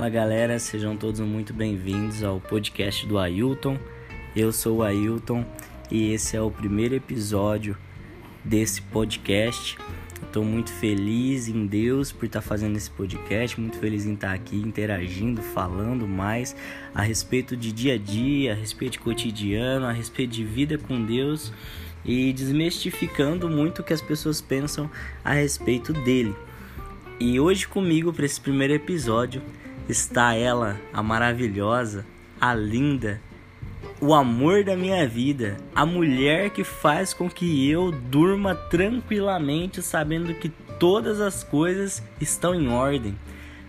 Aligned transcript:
Fala 0.00 0.08
galera, 0.08 0.58
sejam 0.58 0.96
todos 0.96 1.20
muito 1.20 1.52
bem-vindos 1.52 2.24
ao 2.24 2.40
podcast 2.40 3.06
do 3.06 3.18
Ailton. 3.18 3.78
Eu 4.34 4.50
sou 4.50 4.78
o 4.78 4.82
Ailton 4.82 5.44
e 5.90 6.14
esse 6.14 6.38
é 6.38 6.40
o 6.40 6.50
primeiro 6.50 6.94
episódio 6.94 7.76
desse 8.42 8.80
podcast. 8.80 9.76
Estou 10.22 10.42
muito 10.42 10.72
feliz 10.72 11.48
em 11.48 11.66
Deus 11.66 12.12
por 12.12 12.24
estar 12.24 12.40
tá 12.40 12.48
fazendo 12.48 12.78
esse 12.78 12.90
podcast, 12.90 13.60
muito 13.60 13.76
feliz 13.76 14.06
em 14.06 14.14
estar 14.14 14.28
tá 14.28 14.32
aqui 14.32 14.56
interagindo, 14.56 15.42
falando 15.42 16.08
mais 16.08 16.56
a 16.94 17.02
respeito 17.02 17.54
de 17.54 17.70
dia 17.70 17.96
a 17.96 17.98
dia, 17.98 18.52
a 18.52 18.56
respeito 18.56 18.92
de 18.92 19.00
cotidiano, 19.00 19.84
a 19.84 19.92
respeito 19.92 20.30
de 20.30 20.44
vida 20.44 20.78
com 20.78 21.04
Deus 21.04 21.52
e 22.06 22.32
desmistificando 22.32 23.50
muito 23.50 23.80
o 23.80 23.84
que 23.84 23.92
as 23.92 24.00
pessoas 24.00 24.40
pensam 24.40 24.90
a 25.22 25.34
respeito 25.34 25.92
dele. 25.92 26.34
E 27.20 27.38
hoje 27.38 27.68
comigo 27.68 28.14
para 28.14 28.24
esse 28.24 28.40
primeiro 28.40 28.72
episódio 28.72 29.42
está 29.90 30.34
ela, 30.34 30.80
a 30.92 31.02
maravilhosa, 31.02 32.06
a 32.40 32.54
linda, 32.54 33.20
o 34.00 34.14
amor 34.14 34.64
da 34.64 34.76
minha 34.76 35.06
vida, 35.06 35.56
a 35.74 35.84
mulher 35.84 36.50
que 36.50 36.64
faz 36.64 37.12
com 37.12 37.28
que 37.28 37.68
eu 37.68 37.90
durma 37.90 38.54
tranquilamente 38.54 39.82
sabendo 39.82 40.34
que 40.34 40.48
todas 40.78 41.20
as 41.20 41.44
coisas 41.44 42.02
estão 42.20 42.54
em 42.54 42.68
ordem. 42.68 43.18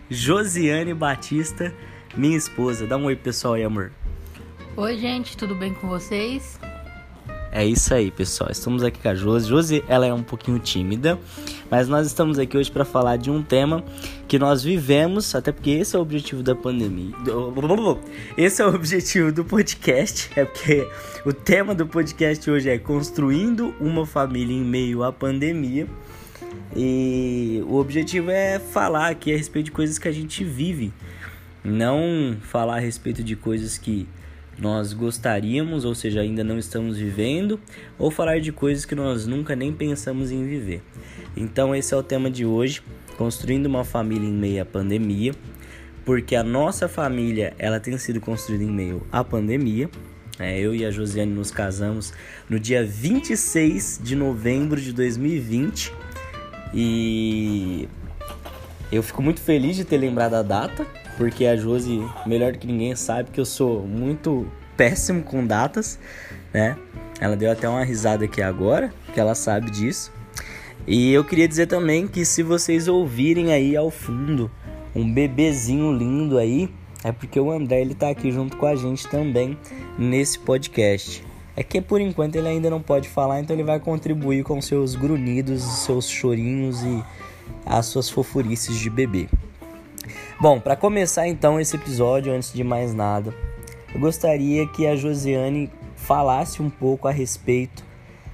Josiane 0.09 0.93
Batista, 0.93 1.73
minha 2.15 2.37
esposa. 2.37 2.85
Dá 2.85 2.97
um 2.97 3.05
oi 3.05 3.15
pessoal 3.15 3.55
aí, 3.55 3.63
amor. 3.63 3.91
Oi, 4.77 4.97
gente, 4.97 5.35
tudo 5.35 5.55
bem 5.55 5.73
com 5.73 5.87
vocês? 5.87 6.59
É 7.53 7.65
isso 7.65 7.93
aí, 7.93 8.09
pessoal. 8.09 8.49
Estamos 8.49 8.81
aqui 8.81 8.97
com 8.97 9.09
a 9.09 9.13
Josi. 9.13 9.49
Josi, 9.49 9.83
ela 9.89 10.05
é 10.05 10.13
um 10.13 10.23
pouquinho 10.23 10.57
tímida, 10.57 11.19
mas 11.69 11.89
nós 11.89 12.07
estamos 12.07 12.39
aqui 12.39 12.57
hoje 12.57 12.71
para 12.71 12.85
falar 12.85 13.17
de 13.17 13.29
um 13.29 13.43
tema 13.43 13.83
que 14.25 14.39
nós 14.39 14.63
vivemos, 14.63 15.35
até 15.35 15.51
porque 15.51 15.71
esse 15.71 15.93
é 15.93 15.99
o 15.99 16.01
objetivo 16.01 16.41
da 16.41 16.55
pandemia. 16.55 17.13
Esse 18.37 18.61
é 18.61 18.65
o 18.65 18.73
objetivo 18.73 19.33
do 19.33 19.43
podcast, 19.43 20.29
é 20.33 20.45
porque 20.45 20.87
o 21.25 21.33
tema 21.33 21.75
do 21.75 21.85
podcast 21.85 22.49
hoje 22.49 22.69
é 22.69 22.77
construindo 22.77 23.75
uma 23.81 24.05
família 24.05 24.55
em 24.55 24.63
meio 24.63 25.03
à 25.03 25.11
pandemia. 25.11 25.87
E 26.73 27.61
o 27.67 27.75
objetivo 27.75 28.31
é 28.31 28.59
falar 28.59 29.09
aqui 29.09 29.33
a 29.33 29.35
respeito 29.35 29.65
de 29.65 29.71
coisas 29.71 29.99
que 29.99 30.07
a 30.07 30.11
gente 30.13 30.41
vive, 30.45 30.93
não 31.61 32.37
falar 32.43 32.77
a 32.77 32.79
respeito 32.79 33.21
de 33.21 33.35
coisas 33.35 33.77
que 33.77 34.07
nós 34.61 34.93
gostaríamos, 34.93 35.83
ou 35.83 35.95
seja, 35.95 36.21
ainda 36.21 36.43
não 36.43 36.59
estamos 36.59 36.97
vivendo, 36.97 37.59
ou 37.97 38.11
falar 38.11 38.39
de 38.39 38.51
coisas 38.51 38.85
que 38.85 38.93
nós 38.93 39.25
nunca 39.25 39.55
nem 39.55 39.73
pensamos 39.73 40.31
em 40.31 40.45
viver. 40.45 40.83
Então, 41.35 41.75
esse 41.75 41.93
é 41.95 41.97
o 41.97 42.03
tema 42.03 42.29
de 42.29 42.45
hoje: 42.45 42.83
construindo 43.17 43.65
uma 43.65 43.83
família 43.83 44.29
em 44.29 44.33
meio 44.33 44.61
à 44.61 44.65
pandemia, 44.65 45.33
porque 46.05 46.35
a 46.35 46.43
nossa 46.43 46.87
família 46.87 47.55
ela 47.57 47.79
tem 47.79 47.97
sido 47.97 48.21
construída 48.21 48.63
em 48.63 48.71
meio 48.71 49.01
à 49.11 49.23
pandemia. 49.23 49.89
É, 50.39 50.59
eu 50.59 50.73
e 50.73 50.85
a 50.85 50.91
Josiane 50.91 51.31
nos 51.31 51.51
casamos 51.51 52.13
no 52.49 52.59
dia 52.59 52.83
26 52.85 53.99
de 54.01 54.15
novembro 54.15 54.79
de 54.79 54.91
2020 54.93 55.91
e 56.73 57.87
eu 58.91 59.03
fico 59.03 59.21
muito 59.21 59.39
feliz 59.41 59.75
de 59.75 59.85
ter 59.85 59.97
lembrado 59.97 60.33
a 60.35 60.41
data, 60.41 60.87
porque 61.17 61.45
a 61.45 61.55
Josi, 61.55 62.05
melhor 62.25 62.53
do 62.53 62.59
que 62.59 62.67
ninguém, 62.67 62.95
sabe 62.95 63.31
que 63.31 63.39
eu 63.39 63.45
sou 63.45 63.85
muito 63.85 64.47
péssimo 64.75 65.23
com 65.23 65.45
datas, 65.45 65.99
né? 66.53 66.77
Ela 67.19 67.35
deu 67.35 67.51
até 67.51 67.69
uma 67.69 67.83
risada 67.83 68.25
aqui 68.25 68.41
agora, 68.41 68.93
que 69.13 69.19
ela 69.19 69.35
sabe 69.35 69.69
disso. 69.69 70.11
E 70.87 71.11
eu 71.13 71.23
queria 71.23 71.47
dizer 71.47 71.67
também 71.67 72.07
que 72.07 72.25
se 72.25 72.41
vocês 72.41 72.87
ouvirem 72.87 73.53
aí 73.53 73.75
ao 73.75 73.91
fundo 73.91 74.49
um 74.95 75.11
bebezinho 75.13 75.93
lindo 75.93 76.37
aí, 76.37 76.69
é 77.03 77.11
porque 77.11 77.39
o 77.39 77.51
André 77.51 77.81
ele 77.81 77.93
tá 77.93 78.09
aqui 78.09 78.31
junto 78.31 78.57
com 78.57 78.65
a 78.65 78.75
gente 78.75 79.07
também 79.07 79.57
nesse 79.97 80.39
podcast. 80.39 81.23
É 81.55 81.63
que 81.63 81.81
por 81.81 82.01
enquanto 82.01 82.35
ele 82.35 82.47
ainda 82.47 82.69
não 82.69 82.81
pode 82.81 83.07
falar, 83.07 83.39
então 83.39 83.55
ele 83.55 83.63
vai 83.63 83.79
contribuir 83.79 84.43
com 84.43 84.59
seus 84.61 84.95
grunhidos, 84.95 85.61
seus 85.61 86.09
chorinhos 86.09 86.81
e 86.83 87.03
as 87.65 87.85
suas 87.85 88.09
fofurices 88.09 88.77
de 88.77 88.89
bebê. 88.89 89.27
Bom, 90.41 90.59
para 90.59 90.75
começar 90.75 91.27
então 91.27 91.59
esse 91.59 91.75
episódio, 91.75 92.33
antes 92.33 92.51
de 92.51 92.63
mais 92.63 92.95
nada, 92.95 93.31
eu 93.93 93.99
gostaria 93.99 94.65
que 94.65 94.87
a 94.87 94.95
Josiane 94.95 95.69
falasse 95.95 96.63
um 96.63 96.69
pouco 96.69 97.07
a 97.07 97.11
respeito 97.11 97.85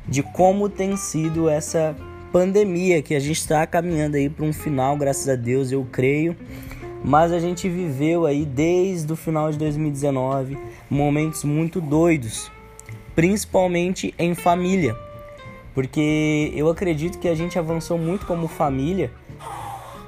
de 0.08 0.24
como 0.24 0.70
tem 0.70 0.96
sido 0.96 1.50
essa 1.50 1.94
pandemia 2.32 3.02
que 3.02 3.14
a 3.14 3.20
gente 3.20 3.36
está 3.36 3.68
caminhando 3.68 4.16
aí 4.16 4.30
para 4.30 4.46
um 4.46 4.54
final, 4.54 4.96
graças 4.96 5.28
a 5.28 5.36
Deus, 5.36 5.70
eu 5.70 5.86
creio. 5.92 6.34
Mas 7.04 7.34
a 7.34 7.40
gente 7.40 7.68
viveu 7.68 8.26
aí 8.26 8.46
desde 8.46 9.12
o 9.12 9.18
final 9.18 9.52
de 9.52 9.58
2019 9.58 10.58
momentos 10.90 11.44
muito 11.44 11.82
doidos, 11.82 12.50
principalmente 13.16 14.14
em 14.18 14.34
família, 14.34 14.96
porque 15.74 16.54
eu 16.56 16.70
acredito 16.70 17.20
que 17.20 17.28
a 17.28 17.36
gente 17.36 17.60
avançou 17.60 17.98
muito 17.98 18.26
como 18.26 18.48
família 18.48 19.12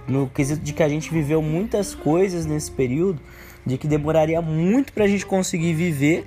no 0.09 0.27
quesito 0.27 0.61
de 0.61 0.73
que 0.73 0.83
a 0.83 0.89
gente 0.89 1.11
viveu 1.11 1.41
muitas 1.41 1.93
coisas 1.93 2.45
nesse 2.45 2.71
período, 2.71 3.19
de 3.65 3.77
que 3.77 3.87
demoraria 3.87 4.41
muito 4.41 4.91
para 4.91 5.05
a 5.05 5.07
gente 5.07 5.25
conseguir 5.25 5.73
viver, 5.73 6.25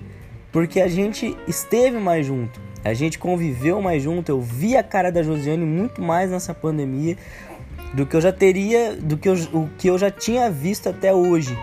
porque 0.53 0.81
a 0.81 0.89
gente 0.89 1.37
esteve 1.49 1.99
mais 1.99 2.25
junto, 2.25 2.61
a 2.85 2.95
gente 2.95 3.19
conviveu 3.19 3.81
mais 3.81 4.03
junto. 4.03 4.29
Eu 4.29 4.41
vi 4.41 4.77
a 4.77 4.83
cara 4.83 5.11
da 5.11 5.23
Josiane 5.23 5.65
muito 5.65 6.01
mais 6.01 6.31
nessa 6.31 6.55
pandemia 6.55 7.17
do 7.93 8.07
que 8.07 8.17
eu 8.17 8.21
já 8.21 8.33
teria, 8.33 8.97
do 8.97 9.17
que 9.17 9.29
eu, 9.29 9.35
o 9.53 9.69
que 9.79 9.89
eu 9.89 9.99
já 9.99 10.11
tinha 10.11 10.51
visto 10.51 10.89
até 10.89 11.13
hoje. 11.13 11.57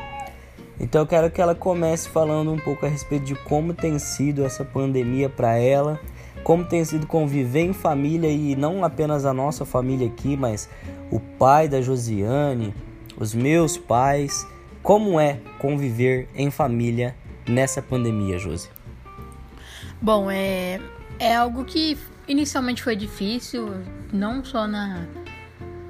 Então 0.79 1.01
eu 1.01 1.07
quero 1.07 1.29
que 1.29 1.41
ela 1.41 1.53
comece 1.53 2.07
falando 2.07 2.51
um 2.51 2.57
pouco 2.57 2.85
a 2.85 2.89
respeito 2.89 3.25
de 3.25 3.35
como 3.35 3.73
tem 3.73 3.99
sido 3.99 4.45
essa 4.45 4.63
pandemia 4.63 5.27
para 5.27 5.57
ela, 5.57 5.99
como 6.43 6.65
tem 6.65 6.83
sido 6.83 7.05
conviver 7.05 7.61
em 7.61 7.73
família 7.73 8.29
e 8.29 8.55
não 8.55 8.83
apenas 8.83 9.25
a 9.25 9.33
nossa 9.33 9.65
família 9.65 10.07
aqui, 10.07 10.35
mas 10.35 10.69
o 11.11 11.19
pai 11.19 11.67
da 11.67 11.81
Josiane, 11.81 12.73
os 13.17 13.33
meus 13.33 13.77
pais. 13.77 14.47
Como 14.81 15.19
é 15.19 15.39
conviver 15.59 16.29
em 16.33 16.49
família 16.49 17.15
nessa 17.47 17.81
pandemia, 17.81 18.39
Josi? 18.39 18.69
Bom, 20.01 20.31
é, 20.31 20.79
é 21.19 21.35
algo 21.35 21.65
que 21.65 21.97
inicialmente 22.27 22.81
foi 22.81 22.95
difícil, 22.95 23.69
não 24.13 24.43
só 24.43 24.65
na, 24.65 25.05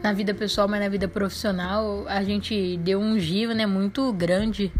na 0.01 0.11
vida 0.11 0.33
pessoal, 0.33 0.67
mas 0.67 0.79
na 0.79 0.89
vida 0.89 1.07
profissional. 1.07 2.05
A 2.07 2.23
gente 2.23 2.77
deu 2.77 2.99
um 2.99 3.19
giro 3.19 3.53
né, 3.53 3.67
muito 3.67 4.11
grande 4.11 4.71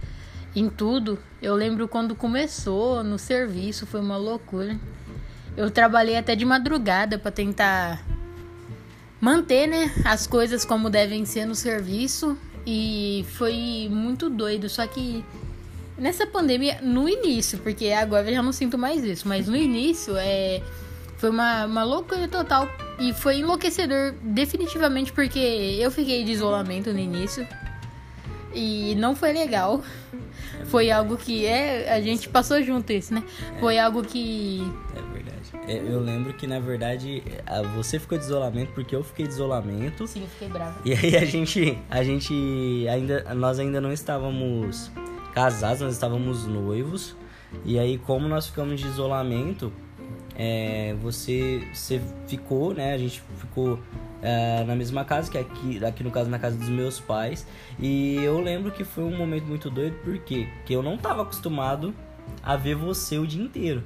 em 0.56 0.70
tudo. 0.70 1.20
Eu 1.42 1.54
lembro 1.54 1.88
quando 1.88 2.16
começou 2.16 3.04
no 3.04 3.20
serviço, 3.20 3.86
foi 3.86 4.00
uma 4.00 4.18
loucura. 4.18 4.80
Eu 5.58 5.70
trabalhei 5.70 6.18
até 6.18 6.36
de 6.36 6.46
madrugada 6.46 7.18
para 7.18 7.32
tentar 7.32 8.06
manter, 9.20 9.68
né, 9.68 9.92
as 10.06 10.26
coisas 10.26 10.64
como 10.64 10.90
devem 10.90 11.26
ser 11.26 11.46
no 11.46 11.54
serviço 11.54 12.38
e 12.66 13.26
foi 13.34 13.90
muito 13.92 14.30
doido, 14.30 14.70
só 14.70 14.88
que 14.88 15.26
nessa 15.98 16.26
pandemia, 16.26 16.80
no 16.82 17.10
início, 17.10 17.58
porque 17.60 17.88
agora 17.90 18.30
eu 18.30 18.36
já 18.36 18.42
não 18.42 18.54
sinto 18.54 18.78
mais 18.78 19.04
isso, 19.04 19.28
mas 19.28 19.48
no 19.48 19.56
início 19.56 20.16
é 20.18 20.62
foi 21.18 21.30
uma, 21.30 21.66
uma 21.66 21.84
loucura 21.84 22.30
total 22.30 22.70
e 22.98 23.12
foi 23.12 23.40
enlouquecedor 23.40 24.14
definitivamente 24.22 25.12
porque 25.12 25.38
eu 25.38 25.92
fiquei 25.92 26.24
de 26.24 26.32
isolamento 26.32 26.94
no 26.94 27.00
início 27.00 27.46
e 28.54 28.96
não 28.96 29.16
foi 29.16 29.34
legal. 29.34 29.84
Foi 30.66 30.92
algo 30.92 31.18
que 31.18 31.46
é 31.46 31.92
a 31.92 32.00
gente 32.02 32.30
passou 32.30 32.62
junto 32.64 32.94
isso, 32.94 33.14
né? 33.14 33.24
Foi 33.60 33.78
algo 33.78 34.02
que 34.04 34.62
é 34.96 35.09
eu 35.70 36.00
lembro 36.00 36.34
que, 36.34 36.48
na 36.48 36.60
verdade, 36.60 37.24
você 37.76 38.00
ficou 38.00 38.18
de 38.18 38.24
isolamento 38.24 38.72
porque 38.74 38.96
eu 38.96 39.04
fiquei 39.04 39.28
de 39.28 39.34
isolamento. 39.34 40.08
Sim, 40.08 40.22
eu 40.22 40.28
fiquei 40.28 40.48
brava. 40.48 40.80
E 40.84 40.94
aí 40.94 41.16
a 41.16 41.26
gente, 41.26 41.78
a 41.90 42.04
gente 42.04 42.34
ainda, 42.90 43.34
nós 43.36 43.60
ainda 43.60 43.80
não 43.80 43.92
estávamos 43.92 44.92
casados, 45.34 45.82
nós 45.82 45.94
estávamos 45.94 46.46
noivos. 46.46 47.16
E 47.66 47.80
aí, 47.80 47.98
como 47.98 48.28
nós 48.28 48.48
ficamos 48.48 48.80
de 48.80 48.88
isolamento, 48.88 49.72
é, 50.36 50.96
você, 51.02 51.68
você 51.74 52.02
ficou, 52.28 52.74
né? 52.74 52.94
A 52.94 52.98
gente 52.98 53.22
ficou 53.38 53.80
é, 54.22 54.64
na 54.64 54.76
mesma 54.76 55.04
casa, 55.04 55.30
que 55.30 55.38
é 55.38 55.42
aqui, 55.42 55.84
aqui 55.84 56.04
no 56.04 56.12
caso 56.12 56.30
na 56.30 56.40
casa 56.40 56.58
dos 56.58 56.70
meus 56.70 57.00
pais. 57.00 57.46
E 57.80 58.16
eu 58.24 58.40
lembro 58.40 58.72
que 58.72 58.84
foi 58.84 59.04
um 59.04 59.16
momento 59.16 59.46
muito 59.46 59.70
doido, 59.70 59.98
porque 60.04 60.48
que 60.66 60.74
eu 60.74 60.82
não 60.82 60.96
estava 60.96 61.24
acostumado 61.24 61.94
a 62.42 62.56
ver 62.56 62.76
você 62.76 63.18
o 63.18 63.28
dia 63.28 63.44
inteiro. 63.44 63.84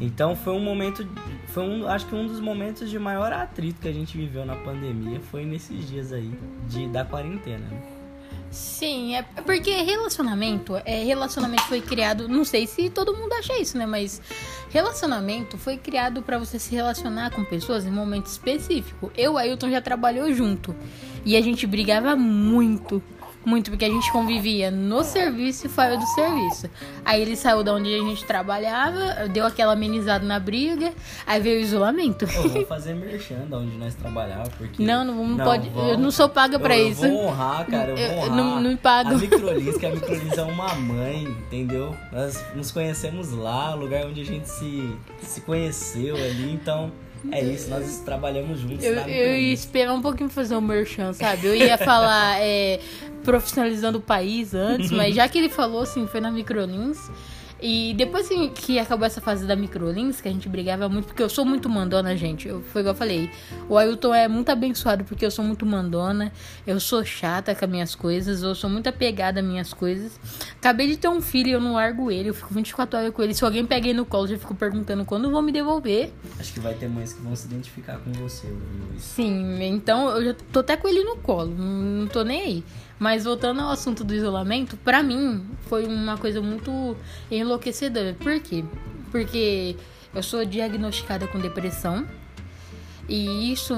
Então 0.00 0.34
foi 0.34 0.52
um 0.52 0.60
momento, 0.60 1.06
foi 1.48 1.62
um, 1.62 1.86
acho 1.86 2.06
que 2.06 2.14
um 2.14 2.26
dos 2.26 2.40
momentos 2.40 2.90
de 2.90 2.98
maior 2.98 3.32
atrito 3.32 3.80
que 3.80 3.88
a 3.88 3.92
gente 3.92 4.16
viveu 4.16 4.44
na 4.44 4.56
pandemia 4.56 5.20
foi 5.20 5.44
nesses 5.44 5.88
dias 5.88 6.12
aí 6.12 6.32
de 6.68 6.88
da 6.88 7.04
quarentena. 7.04 7.66
Né? 7.68 7.82
Sim, 8.52 9.16
é 9.16 9.22
porque 9.22 9.70
relacionamento, 9.70 10.76
é 10.84 11.02
relacionamento 11.04 11.62
foi 11.62 11.80
criado, 11.80 12.28
não 12.28 12.44
sei 12.44 12.66
se 12.66 12.90
todo 12.90 13.16
mundo 13.16 13.32
acha 13.32 13.58
isso, 13.58 13.78
né, 13.78 13.86
mas 13.86 14.20
relacionamento 14.68 15.56
foi 15.56 15.78
criado 15.78 16.22
para 16.22 16.36
você 16.36 16.58
se 16.58 16.74
relacionar 16.74 17.30
com 17.30 17.42
pessoas 17.44 17.86
em 17.86 17.90
momento 17.90 18.26
específico. 18.26 19.10
Eu 19.16 19.38
e 19.38 19.42
Ailton 19.42 19.70
já 19.70 19.80
trabalhou 19.80 20.30
junto 20.34 20.76
e 21.24 21.34
a 21.34 21.40
gente 21.40 21.66
brigava 21.66 22.14
muito 22.14 23.02
Muito, 23.44 23.70
porque 23.70 23.84
a 23.84 23.88
gente 23.88 24.10
convivia 24.12 24.70
no 24.70 25.02
serviço 25.02 25.66
e 25.66 25.68
fora 25.68 25.96
do 25.96 26.06
serviço. 26.06 26.70
Aí 27.04 27.20
ele 27.20 27.36
saiu 27.36 27.64
da 27.64 27.74
onde 27.74 27.92
a 27.92 27.98
gente 27.98 28.24
trabalhava, 28.24 29.28
deu 29.28 29.44
aquela 29.44 29.72
amenizada 29.72 30.24
na 30.24 30.38
briga, 30.38 30.92
aí 31.26 31.40
veio 31.40 31.58
o 31.58 31.62
isolamento. 31.62 32.24
Eu 32.24 32.48
vou 32.48 32.66
fazer 32.66 32.94
merchan 32.94 33.46
da 33.48 33.58
onde 33.58 33.76
nós 33.76 33.94
trabalhávamos, 33.94 34.50
porque... 34.56 34.82
Não, 34.82 35.04
não, 35.04 35.26
não, 35.26 35.44
pode. 35.44 35.68
Vamos... 35.70 35.90
Eu 35.90 35.98
não 35.98 36.10
sou 36.10 36.28
paga 36.28 36.58
pra 36.58 36.78
eu, 36.78 36.88
isso. 36.88 37.04
Eu 37.04 37.10
vou 37.10 37.26
honrar, 37.26 37.66
cara, 37.66 37.90
eu 37.90 37.96
vou 37.96 38.18
honrar. 38.18 38.36
Não, 38.36 38.60
não 38.60 38.70
me 38.70 38.76
pago. 38.76 39.10
A 39.10 39.18
Microlins, 39.18 39.76
que 39.76 39.86
a 39.86 39.90
Microlins 39.90 40.38
é 40.38 40.42
uma 40.42 40.74
mãe, 40.74 41.24
entendeu? 41.24 41.96
Nós 42.12 42.44
nos 42.54 42.70
conhecemos 42.70 43.32
lá, 43.32 43.74
lugar 43.74 44.06
onde 44.06 44.20
a 44.20 44.24
gente 44.24 44.48
se, 44.48 44.96
se 45.20 45.40
conheceu 45.40 46.14
ali, 46.14 46.52
então... 46.52 46.92
É 47.30 47.42
isso, 47.42 47.70
nós 47.70 48.00
trabalhamos 48.00 48.60
juntos. 48.60 48.84
Eu, 48.84 48.94
eu 48.94 49.36
ia 49.36 49.52
esperar 49.52 49.94
um 49.94 50.02
pouquinho 50.02 50.28
pra 50.28 50.34
fazer 50.34 50.56
um 50.56 50.60
merchan, 50.60 51.12
sabe? 51.12 51.46
Eu 51.46 51.54
ia 51.54 51.78
falar 51.78 52.40
é, 52.42 52.80
profissionalizando 53.22 53.98
o 53.98 54.00
país 54.00 54.54
antes, 54.54 54.90
mas 54.90 55.14
já 55.14 55.28
que 55.28 55.38
ele 55.38 55.48
falou, 55.48 55.82
assim, 55.82 56.06
foi 56.06 56.20
na 56.20 56.30
Microlins. 56.30 56.98
E 57.62 57.94
depois 57.94 58.28
que 58.56 58.76
acabou 58.80 59.06
essa 59.06 59.20
fase 59.20 59.46
da 59.46 59.54
microlins, 59.54 60.20
que 60.20 60.26
a 60.26 60.32
gente 60.32 60.48
brigava 60.48 60.88
muito, 60.88 61.06
porque 61.06 61.22
eu 61.22 61.28
sou 61.28 61.44
muito 61.44 61.68
mandona, 61.68 62.16
gente. 62.16 62.48
Eu, 62.48 62.60
foi 62.60 62.80
igual 62.80 62.92
eu 62.92 62.98
falei. 62.98 63.30
O 63.68 63.78
Ailton 63.78 64.12
é 64.12 64.26
muito 64.26 64.50
abençoado 64.50 65.04
porque 65.04 65.24
eu 65.24 65.30
sou 65.30 65.44
muito 65.44 65.64
mandona. 65.64 66.32
Eu 66.66 66.80
sou 66.80 67.04
chata 67.04 67.54
com 67.54 67.64
as 67.64 67.70
minhas 67.70 67.94
coisas. 67.94 68.42
Eu 68.42 68.56
sou 68.56 68.68
muito 68.68 68.88
apegada 68.88 69.38
às 69.38 69.46
minhas 69.46 69.72
coisas. 69.72 70.18
Acabei 70.56 70.88
de 70.88 70.96
ter 70.96 71.06
um 71.06 71.20
filho 71.20 71.50
e 71.50 71.52
eu 71.52 71.60
não 71.60 71.74
largo 71.74 72.10
ele. 72.10 72.30
Eu 72.30 72.34
fico 72.34 72.52
24 72.52 72.98
horas 72.98 73.14
com 73.14 73.22
ele. 73.22 73.32
Se 73.32 73.44
alguém 73.44 73.64
pega 73.64 73.86
ele 73.86 73.98
no 73.98 74.04
colo, 74.04 74.24
eu 74.24 74.30
já 74.30 74.38
fico 74.38 74.56
perguntando 74.56 75.04
quando 75.04 75.30
vão 75.30 75.40
me 75.40 75.52
devolver. 75.52 76.10
Acho 76.40 76.52
que 76.52 76.58
vai 76.58 76.74
ter 76.74 76.88
mães 76.88 77.12
que 77.12 77.22
vão 77.22 77.36
se 77.36 77.46
identificar 77.46 77.98
com 77.98 78.10
você, 78.12 78.48
Luiz. 78.48 79.02
Sim, 79.02 79.62
então 79.62 80.10
eu 80.10 80.24
já 80.24 80.34
tô 80.52 80.58
até 80.60 80.76
com 80.76 80.88
ele 80.88 81.04
no 81.04 81.16
colo. 81.18 81.54
Não 81.56 82.08
tô 82.08 82.24
nem 82.24 82.42
aí. 82.42 82.64
Mas 82.98 83.24
voltando 83.24 83.60
ao 83.60 83.70
assunto 83.70 84.04
do 84.04 84.14
isolamento, 84.14 84.76
para 84.76 85.02
mim 85.02 85.44
foi 85.68 85.86
uma 85.86 86.16
coisa 86.16 86.40
muito 86.40 86.96
enlouquecedora. 87.30 88.14
Por 88.14 88.38
quê? 88.40 88.64
Porque 89.10 89.76
eu 90.14 90.22
sou 90.22 90.44
diagnosticada 90.44 91.26
com 91.26 91.40
depressão 91.40 92.06
e 93.08 93.52
isso 93.52 93.74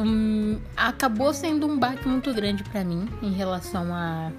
acabou 0.76 1.32
sendo 1.32 1.66
um 1.66 1.78
baque 1.78 2.06
muito 2.06 2.32
grande 2.34 2.62
para 2.64 2.84
mim 2.84 3.08
em 3.22 3.32
relação 3.32 3.94
a 3.94 4.30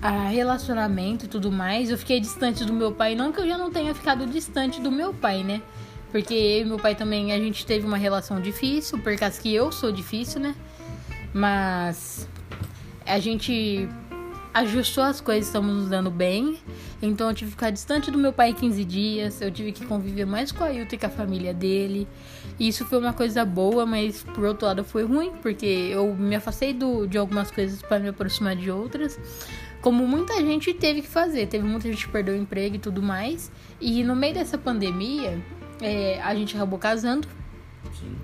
a 0.00 0.28
relacionamento 0.28 1.24
e 1.24 1.28
tudo 1.28 1.50
mais. 1.50 1.90
Eu 1.90 1.98
fiquei 1.98 2.20
distante 2.20 2.64
do 2.64 2.72
meu 2.72 2.92
pai, 2.92 3.14
não 3.14 3.32
que 3.32 3.40
eu 3.40 3.46
já 3.46 3.56
não 3.56 3.70
tenha 3.70 3.94
ficado 3.94 4.26
distante 4.26 4.80
do 4.80 4.90
meu 4.92 5.12
pai, 5.12 5.42
né? 5.42 5.62
Porque 6.12 6.34
eu 6.34 6.62
e 6.62 6.64
meu 6.64 6.78
pai 6.78 6.94
também 6.94 7.32
a 7.32 7.38
gente 7.38 7.66
teve 7.66 7.86
uma 7.86 7.96
relação 7.96 8.40
difícil, 8.40 8.98
por 8.98 9.16
causa 9.16 9.40
que 9.40 9.52
eu 9.52 9.72
sou 9.72 9.90
difícil, 9.90 10.40
né? 10.40 10.54
Mas 11.32 12.28
a 13.06 13.18
gente 13.18 13.88
ajustou 14.56 15.04
as 15.04 15.20
coisas, 15.20 15.46
estamos 15.46 15.74
nos 15.74 15.88
dando 15.90 16.10
bem. 16.10 16.58
Então 17.02 17.28
eu 17.28 17.34
tive 17.34 17.50
que 17.50 17.56
ficar 17.56 17.70
distante 17.70 18.10
do 18.10 18.16
meu 18.16 18.32
pai 18.32 18.54
15 18.54 18.84
dias, 18.84 19.40
eu 19.42 19.50
tive 19.50 19.70
que 19.70 19.84
conviver 19.84 20.24
mais 20.24 20.50
com 20.50 20.64
a 20.64 20.68
Ailton 20.68 20.94
e 20.94 20.98
com 20.98 21.06
a 21.06 21.10
família 21.10 21.52
dele. 21.52 22.08
E 22.58 22.68
isso 22.68 22.86
foi 22.86 22.98
uma 22.98 23.12
coisa 23.12 23.44
boa, 23.44 23.84
mas 23.84 24.22
por 24.22 24.44
outro 24.44 24.66
lado 24.66 24.82
foi 24.82 25.04
ruim, 25.04 25.30
porque 25.42 25.66
eu 25.66 26.14
me 26.14 26.34
afastei 26.34 26.72
do, 26.72 27.06
de 27.06 27.18
algumas 27.18 27.50
coisas 27.50 27.82
para 27.82 27.98
me 27.98 28.08
aproximar 28.08 28.56
de 28.56 28.70
outras. 28.70 29.18
Como 29.82 30.06
muita 30.06 30.34
gente 30.40 30.72
teve 30.72 31.02
que 31.02 31.08
fazer, 31.08 31.46
teve 31.46 31.66
muita 31.66 31.88
gente 31.88 32.06
que 32.06 32.10
perdeu 32.10 32.34
o 32.34 32.38
emprego 32.38 32.76
e 32.76 32.78
tudo 32.78 33.02
mais. 33.02 33.52
E 33.78 34.02
no 34.02 34.16
meio 34.16 34.32
dessa 34.32 34.56
pandemia, 34.56 35.38
é, 35.82 36.18
a 36.22 36.34
gente 36.34 36.56
acabou 36.56 36.78
casando. 36.78 37.28
Sim. 37.92 38.16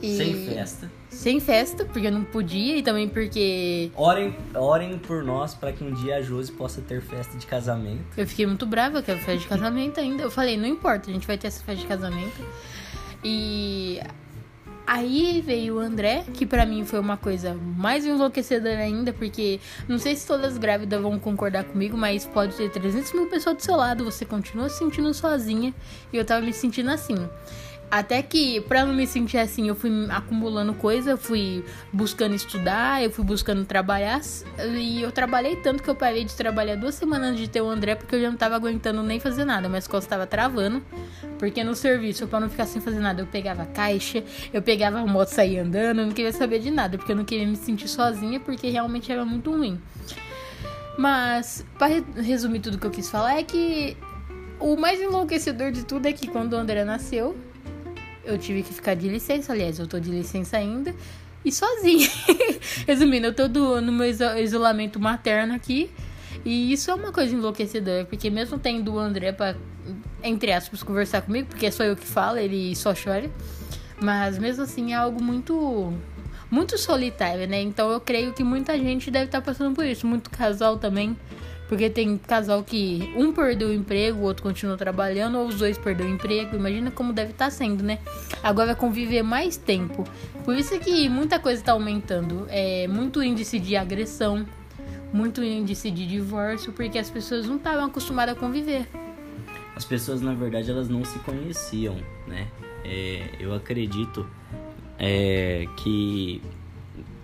E... 0.00 0.16
Sem 0.16 0.46
festa. 0.46 0.90
Sem 1.14 1.40
festa, 1.40 1.84
porque 1.84 2.08
eu 2.08 2.12
não 2.12 2.24
podia 2.24 2.76
e 2.76 2.82
também 2.82 3.08
porque. 3.08 3.90
Orem, 3.94 4.36
orem 4.54 4.98
por 4.98 5.22
nós 5.22 5.54
para 5.54 5.72
que 5.72 5.84
um 5.84 5.94
dia 5.94 6.16
a 6.16 6.22
Josi 6.22 6.52
possa 6.52 6.80
ter 6.80 7.00
festa 7.00 7.38
de 7.38 7.46
casamento. 7.46 8.04
Eu 8.16 8.26
fiquei 8.26 8.46
muito 8.46 8.66
brava 8.66 9.02
com 9.02 9.12
a 9.12 9.16
festa 9.16 9.36
de 9.36 9.46
casamento 9.46 10.00
ainda. 10.00 10.22
Eu 10.22 10.30
falei, 10.30 10.56
não 10.56 10.66
importa, 10.66 11.10
a 11.10 11.12
gente 11.12 11.26
vai 11.26 11.38
ter 11.38 11.46
essa 11.46 11.62
festa 11.62 11.80
de 11.80 11.86
casamento. 11.86 12.44
E 13.22 14.00
Aí 14.86 15.40
veio 15.40 15.76
o 15.76 15.78
André, 15.78 16.24
que 16.34 16.44
para 16.44 16.66
mim 16.66 16.84
foi 16.84 17.00
uma 17.00 17.16
coisa 17.16 17.54
mais 17.54 18.04
enlouquecedora 18.04 18.80
ainda, 18.80 19.14
porque 19.14 19.58
não 19.88 19.98
sei 19.98 20.14
se 20.14 20.26
todas 20.26 20.52
as 20.52 20.58
grávidas 20.58 21.00
vão 21.00 21.18
concordar 21.18 21.64
comigo, 21.64 21.96
mas 21.96 22.26
pode 22.26 22.54
ter 22.54 22.70
300 22.70 23.14
mil 23.14 23.26
pessoas 23.26 23.56
do 23.56 23.62
seu 23.62 23.76
lado, 23.76 24.04
você 24.04 24.26
continua 24.26 24.68
se 24.68 24.78
sentindo 24.78 25.12
sozinha, 25.14 25.74
e 26.12 26.16
eu 26.18 26.24
tava 26.24 26.44
me 26.44 26.52
sentindo 26.52 26.90
assim. 26.90 27.16
Até 27.94 28.20
que, 28.24 28.60
pra 28.62 28.84
não 28.84 28.92
me 28.92 29.06
sentir 29.06 29.38
assim, 29.38 29.68
eu 29.68 29.76
fui 29.76 29.88
acumulando 30.10 30.74
coisa, 30.74 31.12
eu 31.12 31.16
fui 31.16 31.64
buscando 31.92 32.34
estudar, 32.34 33.00
eu 33.00 33.08
fui 33.08 33.24
buscando 33.24 33.64
trabalhar. 33.64 34.20
E 34.76 35.00
eu 35.00 35.12
trabalhei 35.12 35.54
tanto 35.54 35.80
que 35.80 35.88
eu 35.88 35.94
parei 35.94 36.24
de 36.24 36.34
trabalhar 36.34 36.74
duas 36.74 36.96
semanas 36.96 37.38
de 37.38 37.48
ter 37.48 37.60
o 37.60 37.70
André, 37.70 37.94
porque 37.94 38.16
eu 38.16 38.20
já 38.20 38.28
não 38.28 38.36
tava 38.36 38.56
aguentando 38.56 39.00
nem 39.00 39.20
fazer 39.20 39.44
nada. 39.44 39.68
Mas 39.68 39.86
costas 39.86 40.10
tava 40.10 40.26
travando. 40.26 40.82
Porque 41.38 41.62
no 41.62 41.76
serviço, 41.76 42.26
pra 42.26 42.40
não 42.40 42.50
ficar 42.50 42.66
sem 42.66 42.82
fazer 42.82 42.98
nada, 42.98 43.22
eu 43.22 43.28
pegava 43.28 43.64
caixa, 43.64 44.24
eu 44.52 44.60
pegava 44.60 44.98
a 44.98 45.06
moto 45.06 45.28
saía 45.28 45.62
andando, 45.62 46.00
eu 46.00 46.06
não 46.06 46.12
queria 46.12 46.32
saber 46.32 46.58
de 46.58 46.72
nada, 46.72 46.98
porque 46.98 47.12
eu 47.12 47.16
não 47.16 47.24
queria 47.24 47.46
me 47.46 47.54
sentir 47.54 47.86
sozinha, 47.86 48.40
porque 48.40 48.70
realmente 48.70 49.12
era 49.12 49.24
muito 49.24 49.52
ruim. 49.52 49.80
Mas, 50.98 51.64
para 51.78 52.02
resumir 52.20 52.58
tudo 52.58 52.76
que 52.76 52.86
eu 52.88 52.90
quis 52.90 53.08
falar, 53.08 53.38
é 53.38 53.44
que 53.44 53.96
o 54.58 54.76
mais 54.76 55.00
enlouquecedor 55.00 55.70
de 55.70 55.84
tudo 55.84 56.06
é 56.06 56.12
que 56.12 56.26
quando 56.26 56.54
o 56.54 56.56
André 56.56 56.84
nasceu, 56.84 57.36
eu 58.24 58.38
tive 58.38 58.62
que 58.62 58.72
ficar 58.72 58.94
de 58.94 59.08
licença, 59.08 59.52
aliás, 59.52 59.78
eu 59.78 59.86
tô 59.86 59.98
de 59.98 60.10
licença 60.10 60.56
ainda. 60.56 60.94
E 61.44 61.52
sozinha. 61.52 62.08
Resumindo, 62.86 63.26
eu 63.26 63.34
tô 63.34 63.46
do, 63.48 63.80
no 63.80 63.92
meu 63.92 64.08
isolamento 64.38 64.98
materno 64.98 65.54
aqui. 65.54 65.90
E 66.44 66.72
isso 66.72 66.90
é 66.90 66.94
uma 66.94 67.12
coisa 67.12 67.34
enlouquecedora, 67.34 68.04
porque 68.04 68.30
mesmo 68.30 68.58
tendo 68.58 68.94
o 68.94 68.98
André 68.98 69.32
pra, 69.32 69.54
entre 70.22 70.52
aspas, 70.52 70.82
conversar 70.82 71.22
comigo, 71.22 71.48
porque 71.48 71.66
é 71.66 71.70
só 71.70 71.84
eu 71.84 71.96
que 71.96 72.06
falo, 72.06 72.38
ele 72.38 72.74
só 72.74 72.92
chora. 72.94 73.30
Mas 74.00 74.38
mesmo 74.38 74.64
assim 74.64 74.92
é 74.92 74.96
algo 74.96 75.22
muito 75.22 75.92
muito 76.50 76.78
solitário, 76.78 77.48
né? 77.48 77.60
Então 77.62 77.90
eu 77.90 78.00
creio 78.00 78.32
que 78.32 78.44
muita 78.44 78.78
gente 78.78 79.10
deve 79.10 79.26
estar 79.26 79.40
tá 79.40 79.44
passando 79.44 79.74
por 79.74 79.84
isso, 79.84 80.06
muito 80.06 80.30
casal 80.30 80.76
também 80.78 81.16
porque 81.74 81.90
tem 81.90 82.16
casal 82.16 82.62
que 82.62 83.12
um 83.16 83.32
perdeu 83.32 83.70
o 83.70 83.72
emprego, 83.72 84.20
o 84.20 84.22
outro 84.22 84.44
continua 84.44 84.76
trabalhando, 84.76 85.38
ou 85.38 85.48
os 85.48 85.56
dois 85.56 85.76
perdeu 85.76 86.06
o 86.06 86.08
emprego. 86.08 86.54
Imagina 86.54 86.88
como 86.92 87.12
deve 87.12 87.32
estar 87.32 87.46
tá 87.46 87.50
sendo, 87.50 87.82
né? 87.82 87.98
Agora 88.44 88.68
vai 88.68 88.76
conviver 88.76 89.24
mais 89.24 89.56
tempo. 89.56 90.04
Por 90.44 90.54
isso 90.54 90.78
que 90.78 91.08
muita 91.08 91.40
coisa 91.40 91.60
está 91.60 91.72
aumentando. 91.72 92.46
É 92.48 92.86
muito 92.86 93.20
índice 93.24 93.58
de 93.58 93.74
agressão, 93.74 94.46
muito 95.12 95.42
índice 95.42 95.90
de 95.90 96.06
divórcio, 96.06 96.72
porque 96.72 96.96
as 96.96 97.10
pessoas 97.10 97.44
não 97.44 97.56
estavam 97.56 97.86
acostumadas 97.86 98.36
a 98.36 98.38
conviver. 98.38 98.86
As 99.74 99.84
pessoas, 99.84 100.22
na 100.22 100.32
verdade, 100.32 100.70
elas 100.70 100.88
não 100.88 101.04
se 101.04 101.18
conheciam, 101.18 101.96
né? 102.24 102.46
É, 102.84 103.30
eu 103.40 103.52
acredito 103.52 104.24
é, 104.96 105.66
que 105.78 106.40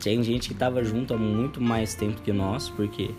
tem 0.00 0.25
gente 0.25 0.49
que 0.49 0.54
estava 0.54 0.83
junto 0.83 1.14
há 1.14 1.16
muito 1.16 1.61
mais 1.61 1.95
tempo 1.95 2.21
que 2.21 2.33
nós, 2.33 2.69
porque 2.69 3.11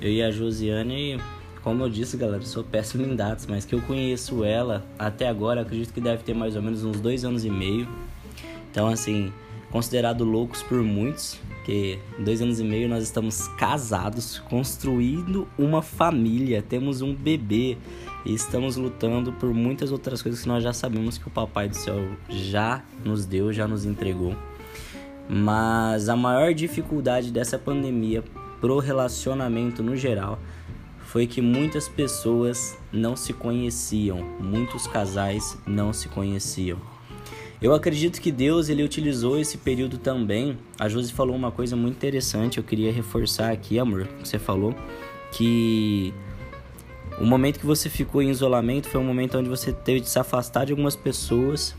eu 0.00 0.10
e 0.10 0.22
a 0.22 0.30
Josiane, 0.30 1.20
como 1.62 1.84
eu 1.84 1.90
disse, 1.90 2.16
galera, 2.16 2.42
sou 2.42 2.64
péssimo 2.64 3.04
em 3.04 3.14
dados, 3.14 3.46
mas 3.46 3.64
que 3.64 3.74
eu 3.74 3.82
conheço 3.82 4.44
ela 4.44 4.84
até 4.98 5.28
agora, 5.28 5.60
acredito 5.60 5.92
que 5.92 6.00
deve 6.00 6.22
ter 6.22 6.34
mais 6.34 6.56
ou 6.56 6.62
menos 6.62 6.84
uns 6.84 7.00
dois 7.00 7.24
anos 7.24 7.44
e 7.44 7.50
meio. 7.50 7.86
Então, 8.70 8.88
assim, 8.88 9.32
considerado 9.70 10.24
loucos 10.24 10.62
por 10.62 10.82
muitos, 10.82 11.38
que 11.64 11.98
dois 12.18 12.40
anos 12.40 12.58
e 12.60 12.64
meio 12.64 12.88
nós 12.88 13.02
estamos 13.02 13.46
casados, 13.48 14.38
construindo 14.48 15.46
uma 15.58 15.82
família, 15.82 16.62
temos 16.62 17.02
um 17.02 17.14
bebê 17.14 17.76
e 18.24 18.34
estamos 18.34 18.76
lutando 18.76 19.32
por 19.32 19.52
muitas 19.52 19.92
outras 19.92 20.22
coisas 20.22 20.42
que 20.42 20.48
nós 20.48 20.62
já 20.62 20.72
sabemos 20.72 21.18
que 21.18 21.28
o 21.28 21.30
Papai 21.30 21.68
do 21.68 21.76
Céu 21.76 22.08
já 22.28 22.82
nos 23.04 23.26
deu, 23.26 23.52
já 23.52 23.68
nos 23.68 23.84
entregou. 23.84 24.34
Mas 25.28 26.08
a 26.08 26.16
maior 26.16 26.52
dificuldade 26.52 27.30
dessa 27.30 27.58
pandemia 27.58 28.24
pro 28.60 28.78
relacionamento 28.78 29.82
no 29.82 29.96
geral 29.96 30.38
foi 31.00 31.26
que 31.26 31.40
muitas 31.40 31.88
pessoas 31.88 32.78
não 32.92 33.16
se 33.16 33.32
conheciam, 33.32 34.18
muitos 34.38 34.86
casais 34.86 35.58
não 35.66 35.92
se 35.92 36.08
conheciam. 36.08 36.78
Eu 37.60 37.74
acredito 37.74 38.20
que 38.20 38.30
Deus 38.30 38.68
ele 38.68 38.82
utilizou 38.82 39.38
esse 39.38 39.58
período 39.58 39.98
também. 39.98 40.56
A 40.78 40.88
Josi 40.88 41.12
falou 41.12 41.34
uma 41.34 41.50
coisa 41.50 41.74
muito 41.74 41.96
interessante, 41.96 42.58
eu 42.58 42.64
queria 42.64 42.92
reforçar 42.92 43.50
aqui, 43.50 43.78
amor, 43.78 44.06
que 44.06 44.28
você 44.28 44.38
falou 44.38 44.74
que 45.32 46.14
o 47.20 47.26
momento 47.26 47.58
que 47.58 47.66
você 47.66 47.90
ficou 47.90 48.22
em 48.22 48.30
isolamento 48.30 48.88
foi 48.88 49.00
um 49.00 49.04
momento 49.04 49.36
onde 49.36 49.48
você 49.48 49.72
teve 49.72 50.00
de 50.00 50.08
se 50.08 50.18
afastar 50.18 50.64
de 50.64 50.72
algumas 50.72 50.96
pessoas 50.96 51.74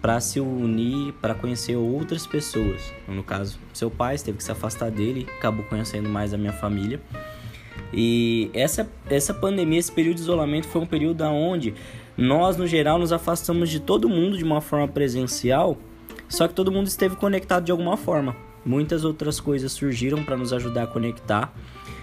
para 0.00 0.20
se 0.20 0.38
unir, 0.38 1.12
para 1.14 1.34
conhecer 1.34 1.76
outras 1.76 2.26
pessoas. 2.26 2.92
No 3.08 3.22
caso, 3.22 3.58
seu 3.72 3.90
pai 3.90 4.16
teve 4.18 4.38
que 4.38 4.44
se 4.44 4.52
afastar 4.52 4.90
dele, 4.90 5.26
acabou 5.38 5.64
conhecendo 5.64 6.08
mais 6.08 6.32
a 6.32 6.38
minha 6.38 6.52
família. 6.52 7.00
E 7.92 8.50
essa, 8.52 8.88
essa 9.08 9.32
pandemia, 9.32 9.78
esse 9.78 9.92
período 9.92 10.16
de 10.16 10.22
isolamento 10.22 10.66
foi 10.68 10.82
um 10.82 10.86
período 10.86 11.24
onde 11.24 11.74
nós, 12.16 12.56
no 12.56 12.66
geral, 12.66 12.98
nos 12.98 13.12
afastamos 13.12 13.68
de 13.70 13.80
todo 13.80 14.08
mundo 14.08 14.36
de 14.36 14.44
uma 14.44 14.60
forma 14.60 14.88
presencial, 14.88 15.76
só 16.28 16.48
que 16.48 16.54
todo 16.54 16.72
mundo 16.72 16.86
esteve 16.86 17.16
conectado 17.16 17.64
de 17.64 17.72
alguma 17.72 17.96
forma. 17.96 18.34
muitas 18.64 19.04
outras 19.04 19.38
coisas 19.38 19.70
surgiram 19.70 20.24
para 20.24 20.36
nos 20.36 20.52
ajudar 20.52 20.82
a 20.82 20.86
conectar. 20.88 21.54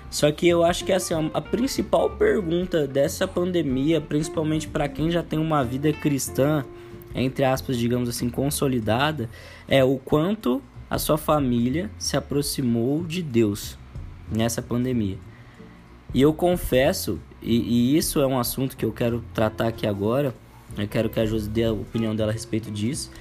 Só 0.10 0.32
que 0.32 0.48
eu 0.48 0.64
acho 0.64 0.86
que 0.86 0.94
assim, 0.94 1.14
a 1.34 1.42
principal 1.42 2.10
pergunta 2.12 2.88
dessa 2.88 3.28
pandemia, 3.28 4.00
principalmente 4.00 4.68
para 4.68 4.88
quem 4.88 5.12
já 5.12 5.22
tem 5.22 5.38
uma 5.40 5.64
vida 5.64 5.92
cristã, 5.92 6.64
entre 7.14 7.44
aspas, 7.44 7.78
digamos 7.78 8.10
assim, 8.10 8.30
consolidada, 8.30 9.30
é 9.68 9.84
o 9.84 9.98
quanto 9.98 10.62
a 10.90 10.98
sua 10.98 11.18
família 11.18 11.90
se 11.98 12.16
aproximou 12.16 13.04
de 13.04 13.22
Deus 13.22 13.78
nessa 14.32 14.62
pandemia. 14.62 15.18
E 16.14 16.22
eu 16.22 16.34
confesso, 16.34 17.20
e, 17.42 17.56
e, 17.56 17.98
isso 17.98 18.20
é 18.20 18.28
um 18.28 18.40
assunto 18.40 18.78
que 18.78 18.86
eu 18.86 18.92
quero 18.92 19.24
tratar 19.34 19.68
aqui 19.68 19.88
agora, 19.88 20.34
eu 20.78 20.88
quero 20.88 21.10
que 21.10 21.20
a 21.20 21.26
Josi 21.26 21.50
dê 21.50 21.64
a 21.64 21.72
opinião 21.72 22.16
dela 22.16 22.32
a 22.32 22.34
respeito 22.34 22.72
disso. 22.72 23.12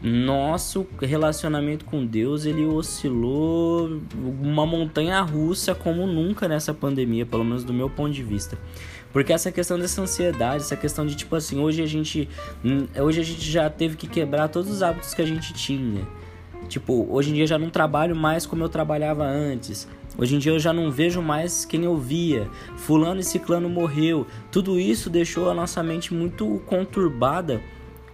Nosso 0.00 0.86
relacionamento 1.00 1.84
com 1.84 2.06
Deus, 2.06 2.44
ele 2.44 2.64
oscilou 2.64 4.00
uma 4.40 4.64
montanha 4.64 5.20
russa 5.22 5.74
como 5.74 6.06
nunca 6.06 6.46
nessa 6.46 6.72
pandemia, 6.72 7.26
pelo 7.26 7.44
menos 7.44 7.64
do 7.64 7.72
meu 7.72 7.90
ponto 7.90 8.12
de 8.12 8.22
vista. 8.22 8.56
Porque 9.12 9.32
essa 9.32 9.50
questão 9.50 9.76
dessa 9.76 10.00
ansiedade, 10.00 10.62
essa 10.62 10.76
questão 10.76 11.04
de 11.04 11.16
tipo 11.16 11.34
assim, 11.34 11.58
hoje 11.58 11.82
a 11.82 11.86
gente 11.86 12.28
hum, 12.64 12.86
hoje 12.96 13.20
a 13.20 13.24
gente 13.24 13.40
já 13.40 13.68
teve 13.68 13.96
que 13.96 14.06
quebrar 14.06 14.48
todos 14.48 14.70
os 14.70 14.82
hábitos 14.82 15.14
que 15.14 15.22
a 15.22 15.26
gente 15.26 15.52
tinha. 15.52 16.06
Tipo, 16.68 17.06
hoje 17.10 17.30
em 17.30 17.34
dia 17.34 17.46
já 17.46 17.58
não 17.58 17.70
trabalho 17.70 18.14
mais 18.14 18.46
como 18.46 18.62
eu 18.62 18.68
trabalhava 18.68 19.24
antes. 19.24 19.88
Hoje 20.16 20.36
em 20.36 20.38
dia 20.38 20.52
eu 20.52 20.58
já 20.60 20.72
não 20.72 20.92
vejo 20.92 21.20
mais 21.20 21.64
quem 21.64 21.84
eu 21.84 21.96
via. 21.96 22.48
Fulano 22.76 23.20
e 23.20 23.24
ciclano 23.24 23.68
morreu. 23.68 24.26
Tudo 24.52 24.78
isso 24.78 25.10
deixou 25.10 25.50
a 25.50 25.54
nossa 25.54 25.82
mente 25.82 26.14
muito 26.14 26.62
conturbada 26.66 27.60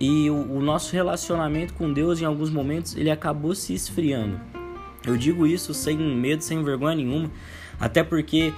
e 0.00 0.28
o, 0.30 0.34
o 0.34 0.60
nosso 0.60 0.92
relacionamento 0.92 1.74
com 1.74 1.92
Deus 1.92 2.20
em 2.20 2.24
alguns 2.24 2.50
momentos 2.50 2.96
ele 2.96 3.10
acabou 3.10 3.54
se 3.54 3.74
esfriando. 3.74 4.40
Eu 5.06 5.16
digo 5.16 5.46
isso 5.46 5.74
sem 5.74 5.96
medo, 5.96 6.42
sem 6.42 6.62
vergonha 6.62 6.96
nenhuma, 6.96 7.30
até 7.78 8.02
porque 8.02 8.52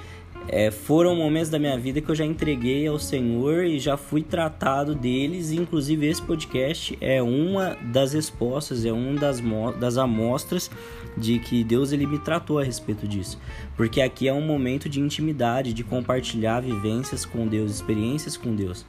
é, 0.48 0.70
foram 0.70 1.16
momentos 1.16 1.50
da 1.50 1.58
minha 1.58 1.76
vida 1.76 2.00
que 2.00 2.08
eu 2.08 2.14
já 2.14 2.24
entreguei 2.24 2.86
ao 2.86 2.98
Senhor 2.98 3.64
e 3.64 3.80
já 3.80 3.96
fui 3.96 4.22
tratado 4.22 4.94
deles. 4.94 5.50
inclusive, 5.50 6.06
esse 6.06 6.22
podcast 6.22 6.96
é 7.00 7.20
uma 7.20 7.76
das 7.82 8.12
respostas, 8.12 8.84
é 8.84 8.92
uma 8.92 9.18
das, 9.18 9.42
das 9.78 9.98
amostras 9.98 10.70
de 11.16 11.38
que 11.40 11.64
Deus 11.64 11.92
ele 11.92 12.06
me 12.06 12.18
tratou 12.18 12.60
a 12.60 12.62
respeito 12.62 13.08
disso. 13.08 13.40
Porque 13.76 14.00
aqui 14.00 14.28
é 14.28 14.32
um 14.32 14.42
momento 14.42 14.88
de 14.88 15.00
intimidade, 15.00 15.72
de 15.72 15.82
compartilhar 15.82 16.60
vivências 16.60 17.24
com 17.24 17.46
Deus, 17.46 17.72
experiências 17.72 18.36
com 18.36 18.54
Deus. 18.54 18.86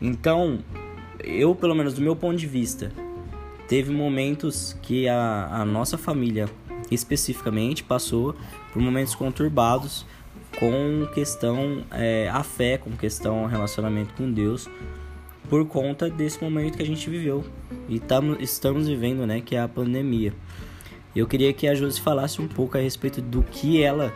Então, 0.00 0.58
eu, 1.20 1.54
pelo 1.54 1.74
menos 1.74 1.94
do 1.94 2.00
meu 2.00 2.16
ponto 2.16 2.36
de 2.36 2.46
vista, 2.46 2.92
teve 3.68 3.92
momentos 3.92 4.76
que 4.82 5.08
a, 5.08 5.48
a 5.50 5.64
nossa 5.64 5.96
família 5.96 6.48
especificamente 6.90 7.82
passou 7.82 8.34
por 8.72 8.82
momentos 8.82 9.14
conturbados 9.14 10.06
com 10.58 11.06
questão 11.14 11.84
é, 11.90 12.28
a 12.30 12.42
fé, 12.42 12.78
com 12.78 12.90
questão 12.92 13.46
relacionamento 13.46 14.14
com 14.14 14.30
Deus, 14.30 14.68
por 15.48 15.66
conta 15.66 16.08
desse 16.08 16.42
momento 16.42 16.76
que 16.76 16.82
a 16.82 16.86
gente 16.86 17.08
viveu 17.08 17.44
e 17.88 17.98
tamo, 17.98 18.36
estamos 18.40 18.86
vivendo, 18.88 19.26
né, 19.26 19.40
que 19.40 19.56
é 19.56 19.60
a 19.60 19.68
pandemia. 19.68 20.32
Eu 21.14 21.26
queria 21.26 21.52
que 21.52 21.66
a 21.66 21.74
Josi 21.74 22.00
falasse 22.00 22.40
um 22.40 22.48
pouco 22.48 22.78
a 22.78 22.80
respeito 22.80 23.20
do 23.20 23.42
que 23.42 23.82
ela, 23.82 24.12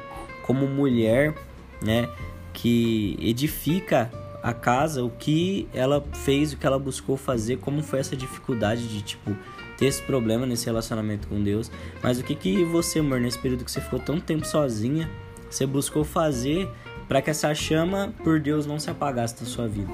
como 0.46 0.66
mulher, 0.66 1.34
né, 1.82 2.08
que 2.52 3.18
edifica 3.20 4.10
a 4.46 4.54
casa, 4.54 5.02
o 5.02 5.10
que 5.10 5.68
ela 5.74 6.04
fez, 6.24 6.52
o 6.52 6.56
que 6.56 6.64
ela 6.64 6.78
buscou 6.78 7.16
fazer, 7.16 7.56
como 7.56 7.82
foi 7.82 7.98
essa 7.98 8.14
dificuldade 8.14 8.86
de 8.86 9.02
tipo 9.02 9.36
ter 9.76 9.86
esse 9.86 10.00
problema 10.00 10.46
nesse 10.46 10.66
relacionamento 10.66 11.26
com 11.26 11.42
Deus. 11.42 11.68
Mas 12.00 12.20
o 12.20 12.22
que 12.22 12.36
que 12.36 12.62
você, 12.62 13.00
amor, 13.00 13.20
nesse 13.20 13.36
período 13.36 13.64
que 13.64 13.70
você 13.72 13.80
ficou 13.80 13.98
tanto 13.98 14.22
tempo 14.22 14.46
sozinha, 14.46 15.10
você 15.50 15.66
buscou 15.66 16.04
fazer 16.04 16.70
para 17.08 17.20
que 17.20 17.28
essa 17.28 17.52
chama 17.56 18.14
por 18.22 18.38
Deus 18.38 18.66
não 18.66 18.78
se 18.78 18.88
apagasse 18.88 19.40
da 19.40 19.46
sua 19.46 19.66
vida? 19.66 19.90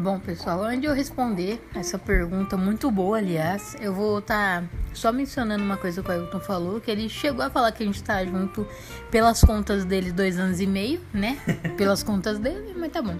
Bom, 0.00 0.18
pessoal, 0.18 0.62
antes 0.62 0.80
de 0.80 0.86
eu 0.86 0.94
responder 0.94 1.62
essa 1.74 1.98
pergunta 1.98 2.56
muito 2.56 2.90
boa, 2.90 3.18
aliás, 3.18 3.76
eu 3.82 3.92
vou 3.92 4.20
estar 4.20 4.62
tá 4.62 4.68
só 4.94 5.12
mencionando 5.12 5.62
uma 5.62 5.76
coisa 5.76 6.02
que 6.02 6.08
o 6.08 6.10
Ailton 6.10 6.40
falou, 6.40 6.80
que 6.80 6.90
ele 6.90 7.06
chegou 7.06 7.44
a 7.44 7.50
falar 7.50 7.70
que 7.70 7.82
a 7.82 7.86
gente 7.86 8.02
tá 8.02 8.24
junto 8.24 8.66
pelas 9.10 9.42
contas 9.42 9.84
dele 9.84 10.10
dois 10.10 10.38
anos 10.38 10.58
e 10.58 10.66
meio, 10.66 11.02
né? 11.12 11.36
pelas 11.76 12.02
contas 12.02 12.38
dele, 12.38 12.74
mas 12.78 12.90
tá 12.90 13.02
bom. 13.02 13.14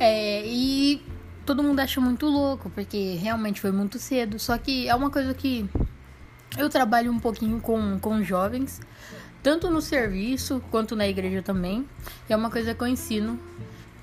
É, 0.00 0.46
e 0.46 1.02
todo 1.44 1.62
mundo 1.62 1.78
acha 1.80 2.00
muito 2.00 2.24
louco, 2.24 2.70
porque 2.70 3.16
realmente 3.16 3.60
foi 3.60 3.70
muito 3.70 3.98
cedo. 3.98 4.38
Só 4.38 4.56
que 4.56 4.88
é 4.88 4.94
uma 4.94 5.10
coisa 5.10 5.34
que 5.34 5.68
eu 6.56 6.70
trabalho 6.70 7.12
um 7.12 7.18
pouquinho 7.18 7.60
com, 7.60 7.98
com 7.98 8.22
jovens, 8.22 8.80
tanto 9.42 9.68
no 9.68 9.82
serviço 9.82 10.62
quanto 10.70 10.96
na 10.96 11.06
igreja 11.06 11.42
também. 11.42 11.86
E 12.30 12.32
é 12.32 12.36
uma 12.36 12.50
coisa 12.50 12.72
que 12.72 12.82
eu 12.82 12.86
ensino 12.86 13.38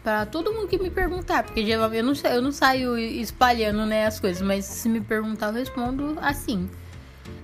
para 0.05 0.23
todo 0.23 0.53
mundo 0.53 0.67
que 0.67 0.77
me 0.77 0.91
perguntar, 0.91 1.41
porque 1.41 1.61
eu 1.61 1.79
não, 2.03 2.13
eu 2.31 2.41
não 2.43 2.51
saio 2.51 2.95
espalhando 2.95 3.87
né, 3.87 4.05
as 4.05 4.19
coisas, 4.19 4.39
mas 4.39 4.63
se 4.63 4.87
me 4.87 5.01
perguntar 5.01 5.47
eu 5.47 5.53
respondo 5.53 6.15
assim. 6.21 6.69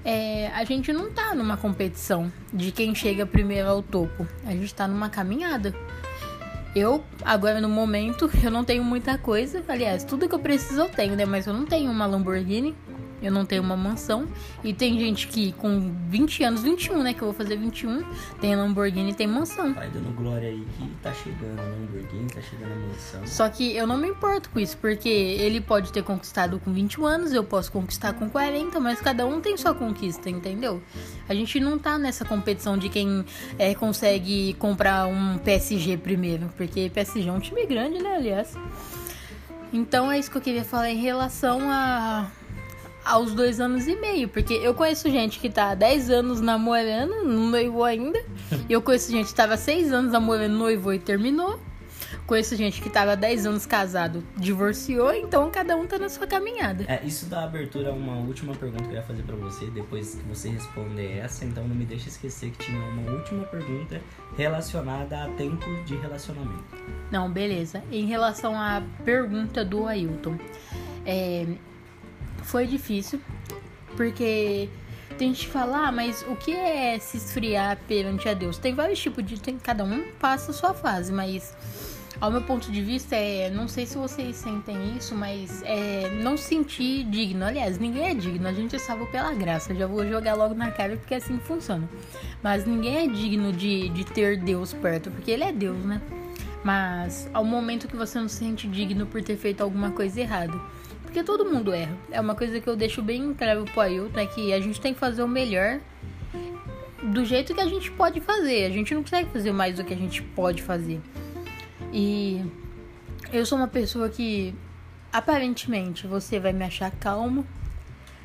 É, 0.05 0.47
a 0.53 0.63
gente 0.63 0.93
não 0.93 1.11
tá 1.11 1.33
numa 1.33 1.57
competição 1.57 2.31
de 2.53 2.71
quem 2.71 2.93
chega 2.93 3.25
primeiro 3.25 3.67
ao 3.67 3.81
topo, 3.81 4.27
a 4.45 4.51
gente 4.51 4.71
tá 4.75 4.87
numa 4.87 5.09
caminhada. 5.09 5.73
Eu, 6.75 7.03
agora 7.25 7.59
no 7.59 7.67
momento, 7.67 8.29
eu 8.43 8.51
não 8.51 8.63
tenho 8.63 8.83
muita 8.83 9.17
coisa. 9.17 9.63
Aliás, 9.67 10.03
tudo 10.03 10.29
que 10.29 10.35
eu 10.35 10.39
preciso 10.39 10.81
eu 10.81 10.89
tenho, 10.89 11.15
né? 11.15 11.25
Mas 11.25 11.47
eu 11.47 11.53
não 11.53 11.65
tenho 11.65 11.89
uma 11.89 12.05
Lamborghini, 12.05 12.75
eu 13.21 13.31
não 13.31 13.45
tenho 13.45 13.61
uma 13.61 13.77
mansão. 13.77 14.27
E 14.63 14.73
tem 14.73 14.99
gente 14.99 15.27
que 15.27 15.51
com 15.53 15.93
20 16.07 16.43
anos, 16.43 16.63
21, 16.63 17.03
né? 17.03 17.13
Que 17.13 17.21
eu 17.21 17.27
vou 17.27 17.33
fazer 17.33 17.55
21, 17.57 18.03
tem 18.39 18.55
Lamborghini 18.55 19.11
e 19.11 19.13
tem 19.13 19.27
mansão. 19.27 19.73
Vai 19.73 19.89
dando 19.89 20.13
glória 20.15 20.49
aí 20.49 20.65
que 20.77 20.89
tá 21.01 21.13
chegando 21.13 21.59
a 21.59 21.63
Lamborghini, 21.63 22.27
tá 22.29 22.41
chegando 22.41 22.71
a 22.71 22.87
mansão. 22.87 23.27
Só 23.27 23.49
que 23.49 23.75
eu 23.75 23.85
não 23.85 23.97
me 23.97 24.07
importo 24.07 24.49
com 24.49 24.59
isso, 24.59 24.77
porque 24.77 25.09
ele 25.09 25.61
pode 25.61 25.91
ter 25.91 26.03
conquistado 26.03 26.59
com 26.59 26.71
21 26.71 27.05
anos, 27.05 27.33
eu 27.33 27.43
posso 27.43 27.71
conquistar 27.71 28.13
com 28.13 28.29
40, 28.29 28.79
mas 28.79 28.99
cada 29.01 29.25
um 29.25 29.39
tem 29.39 29.55
sua 29.57 29.73
conquista, 29.73 30.29
entendeu? 30.29 30.81
A 31.27 31.33
gente 31.33 31.59
não 31.59 31.77
tá 31.77 31.97
nessa 31.97 32.25
competição 32.25 32.77
de 32.77 32.89
quem 32.89 33.23
é, 33.57 33.73
consegue 33.75 34.53
comprar 34.55 35.07
um 35.07 35.37
PSG 35.37 35.97
primeiro, 35.97 36.49
porque 36.57 36.89
PSG 36.89 37.29
é 37.29 37.31
um 37.31 37.39
time 37.39 37.65
grande, 37.65 38.01
né, 38.01 38.15
aliás. 38.15 38.55
Então 39.73 40.11
é 40.11 40.19
isso 40.19 40.29
que 40.29 40.37
eu 40.37 40.41
queria 40.41 40.65
falar 40.65 40.89
em 40.89 41.01
relação 41.01 41.69
a 41.69 42.29
aos 43.05 43.33
dois 43.33 43.59
anos 43.59 43.87
e 43.87 43.95
meio. 43.95 44.27
Porque 44.29 44.53
eu 44.53 44.73
conheço 44.73 45.09
gente 45.09 45.39
que 45.39 45.49
tá 45.49 45.71
há 45.71 45.75
10 45.75 46.09
anos 46.09 46.41
namorando, 46.41 47.23
não 47.23 47.47
noivou 47.49 47.83
ainda. 47.83 48.21
E 48.69 48.73
eu 48.73 48.81
conheço 48.81 49.11
gente 49.11 49.27
que 49.27 49.35
tava 49.35 49.57
6 49.57 49.91
anos 49.91 50.11
namorando, 50.11 50.53
noivou 50.53 50.93
e 50.93 50.99
terminou. 50.99 51.59
Conheço 52.25 52.55
gente 52.55 52.81
que 52.81 52.89
tava 52.89 53.15
10 53.15 53.45
anos 53.45 53.65
casado, 53.65 54.23
divorciou, 54.37 55.13
então 55.13 55.49
cada 55.51 55.75
um 55.75 55.85
tá 55.85 55.97
na 55.99 56.07
sua 56.07 56.25
caminhada. 56.27 56.85
É, 56.87 57.01
isso 57.03 57.25
dá 57.25 57.43
abertura 57.43 57.89
a 57.89 57.93
uma 57.93 58.15
última 58.17 58.53
pergunta 58.55 58.83
que 58.83 58.91
eu 58.91 58.95
ia 58.95 59.03
fazer 59.03 59.23
para 59.23 59.35
você, 59.35 59.65
depois 59.65 60.15
que 60.15 60.23
você 60.23 60.49
responder 60.49 61.17
essa, 61.17 61.43
então 61.43 61.67
não 61.67 61.75
me 61.75 61.83
deixe 61.83 62.07
esquecer 62.07 62.51
que 62.51 62.65
tinha 62.65 62.81
uma 62.81 63.11
última 63.11 63.43
pergunta 63.45 64.01
relacionada 64.37 65.25
a 65.25 65.29
tempo 65.31 65.65
de 65.83 65.95
relacionamento. 65.97 66.63
Não, 67.11 67.29
beleza. 67.29 67.83
Em 67.91 68.05
relação 68.05 68.55
à 68.55 68.81
pergunta 69.03 69.65
do 69.65 69.85
Ailton, 69.85 70.37
é, 71.05 71.45
foi 72.43 72.67
difícil, 72.67 73.21
porque 73.95 74.69
tem 75.17 75.33
gente 75.33 75.45
que 75.45 75.51
fala, 75.51 75.87
ah, 75.87 75.91
mas 75.91 76.25
o 76.27 76.35
que 76.35 76.51
é 76.51 76.97
se 76.99 77.17
esfriar 77.17 77.77
perante 77.87 78.27
a 78.27 78.33
Deus? 78.33 78.57
Tem 78.57 78.73
vários 78.73 78.99
tipos 78.99 79.23
de. 79.23 79.39
Tem, 79.39 79.57
cada 79.57 79.83
um 79.83 80.03
passa 80.19 80.51
a 80.51 80.53
sua 80.53 80.73
fase, 80.73 81.11
mas 81.13 81.55
ao 82.19 82.31
meu 82.31 82.41
ponto 82.41 82.71
de 82.71 82.81
vista 82.81 83.15
é. 83.15 83.49
Não 83.49 83.67
sei 83.67 83.85
se 83.85 83.97
vocês 83.97 84.35
sentem 84.35 84.97
isso, 84.97 85.13
mas 85.13 85.61
é 85.63 86.09
não 86.23 86.35
sentir 86.35 87.03
digno. 87.03 87.45
Aliás, 87.45 87.77
ninguém 87.77 88.09
é 88.09 88.13
digno, 88.13 88.47
a 88.47 88.53
gente 88.53 88.75
é 88.75 88.79
salvo 88.79 89.05
pela 89.07 89.31
graça. 89.33 89.75
Já 89.75 89.85
vou 89.85 90.07
jogar 90.07 90.33
logo 90.33 90.55
na 90.55 90.71
cara 90.71 90.97
porque 90.97 91.15
assim 91.15 91.37
funciona. 91.39 91.87
Mas 92.41 92.65
ninguém 92.65 93.03
é 93.03 93.07
digno 93.07 93.53
de, 93.53 93.89
de 93.89 94.03
ter 94.03 94.37
Deus 94.37 94.73
perto, 94.73 95.11
porque 95.11 95.29
Ele 95.29 95.43
é 95.43 95.51
Deus, 95.51 95.83
né? 95.85 96.01
Mas 96.63 97.29
ao 97.33 97.43
momento 97.43 97.87
que 97.87 97.95
você 97.95 98.19
não 98.19 98.27
se 98.27 98.37
sente 98.37 98.67
digno 98.67 99.05
por 99.05 99.21
ter 99.21 99.35
feito 99.35 99.61
alguma 99.61 99.91
coisa 99.91 100.19
errada 100.19 100.59
porque 101.11 101.25
todo 101.25 101.43
mundo 101.43 101.73
erra. 101.73 101.97
É 102.09 102.21
uma 102.21 102.33
coisa 102.33 102.61
que 102.61 102.67
eu 102.67 102.75
deixo 102.75 103.01
bem 103.01 103.33
claro 103.33 103.65
pro 103.65 103.81
Ailton, 103.81 104.17
é 104.17 104.25
que 104.25 104.53
a 104.53 104.61
gente 104.61 104.79
tem 104.79 104.93
que 104.93 104.99
fazer 104.99 105.21
o 105.21 105.27
melhor 105.27 105.81
do 107.03 107.25
jeito 107.25 107.53
que 107.53 107.59
a 107.59 107.67
gente 107.67 107.91
pode 107.91 108.21
fazer. 108.21 108.63
A 108.63 108.69
gente 108.69 108.93
não 108.95 109.01
consegue 109.01 109.29
fazer 109.29 109.51
mais 109.51 109.75
do 109.75 109.83
que 109.83 109.93
a 109.93 109.97
gente 109.97 110.21
pode 110.21 110.61
fazer. 110.61 111.01
E 111.91 112.41
eu 113.33 113.45
sou 113.45 113.57
uma 113.57 113.67
pessoa 113.67 114.07
que 114.07 114.55
aparentemente 115.11 116.07
você 116.07 116.39
vai 116.39 116.53
me 116.53 116.63
achar 116.63 116.89
calmo, 116.91 117.45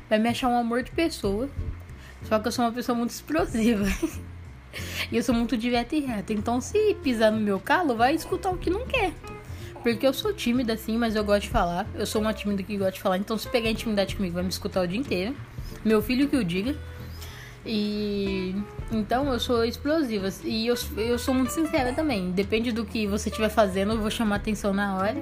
vai 0.09 0.17
me 0.17 0.29
achar 0.29 0.47
um 0.47 0.57
amor 0.57 0.81
de 0.81 0.91
pessoa. 0.91 1.49
Só 2.23 2.39
que 2.39 2.47
eu 2.47 2.51
sou 2.53 2.63
uma 2.63 2.71
pessoa 2.71 2.97
muito 2.97 3.09
explosiva. 3.09 3.85
e 5.11 5.17
eu 5.17 5.23
sou 5.23 5.35
muito 5.35 5.57
direta 5.57 5.93
e 5.93 5.99
reta. 5.99 6.31
Então, 6.31 6.61
se 6.61 6.95
pisar 7.03 7.33
no 7.33 7.39
meu 7.41 7.59
calo, 7.59 7.97
vai 7.97 8.15
escutar 8.15 8.49
o 8.49 8.57
que 8.57 8.69
não 8.69 8.87
quer. 8.87 9.11
Porque 9.93 10.05
eu 10.05 10.13
sou 10.13 10.33
tímida, 10.33 10.73
assim, 10.73 10.97
mas 10.97 11.15
eu 11.15 11.23
gosto 11.23 11.43
de 11.43 11.49
falar. 11.49 11.87
Eu 11.95 12.05
sou 12.05 12.21
uma 12.21 12.33
tímida 12.33 12.61
que 12.61 12.75
gosta 12.77 12.91
de 12.91 12.99
falar. 12.99 13.17
Então, 13.17 13.37
se 13.37 13.47
pegar 13.47 13.69
intimidade 13.69 14.17
comigo, 14.17 14.33
vai 14.33 14.43
me 14.43 14.49
escutar 14.49 14.81
o 14.81 14.87
dia 14.87 14.99
inteiro. 14.99 15.33
Meu 15.85 16.01
filho 16.01 16.27
que 16.27 16.35
o 16.35 16.43
diga. 16.43 16.75
E 17.65 18.53
então 18.91 19.31
eu 19.31 19.39
sou 19.39 19.63
explosiva. 19.63 20.27
E 20.43 20.67
eu, 20.67 20.75
eu 20.97 21.17
sou 21.17 21.33
muito 21.33 21.53
sincera 21.53 21.93
também. 21.93 22.31
Depende 22.31 22.73
do 22.73 22.83
que 22.83 23.07
você 23.07 23.29
estiver 23.29 23.47
fazendo, 23.47 23.93
eu 23.93 24.01
vou 24.01 24.11
chamar 24.11 24.35
atenção 24.35 24.73
na 24.73 24.97
hora. 24.97 25.15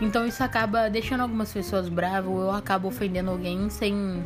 Então 0.00 0.24
isso 0.24 0.44
acaba 0.44 0.88
deixando 0.88 1.22
algumas 1.22 1.52
pessoas 1.52 1.88
bravas, 1.88 2.30
ou 2.30 2.42
eu 2.42 2.50
acabo 2.52 2.86
ofendendo 2.86 3.32
alguém 3.32 3.68
sem, 3.68 4.22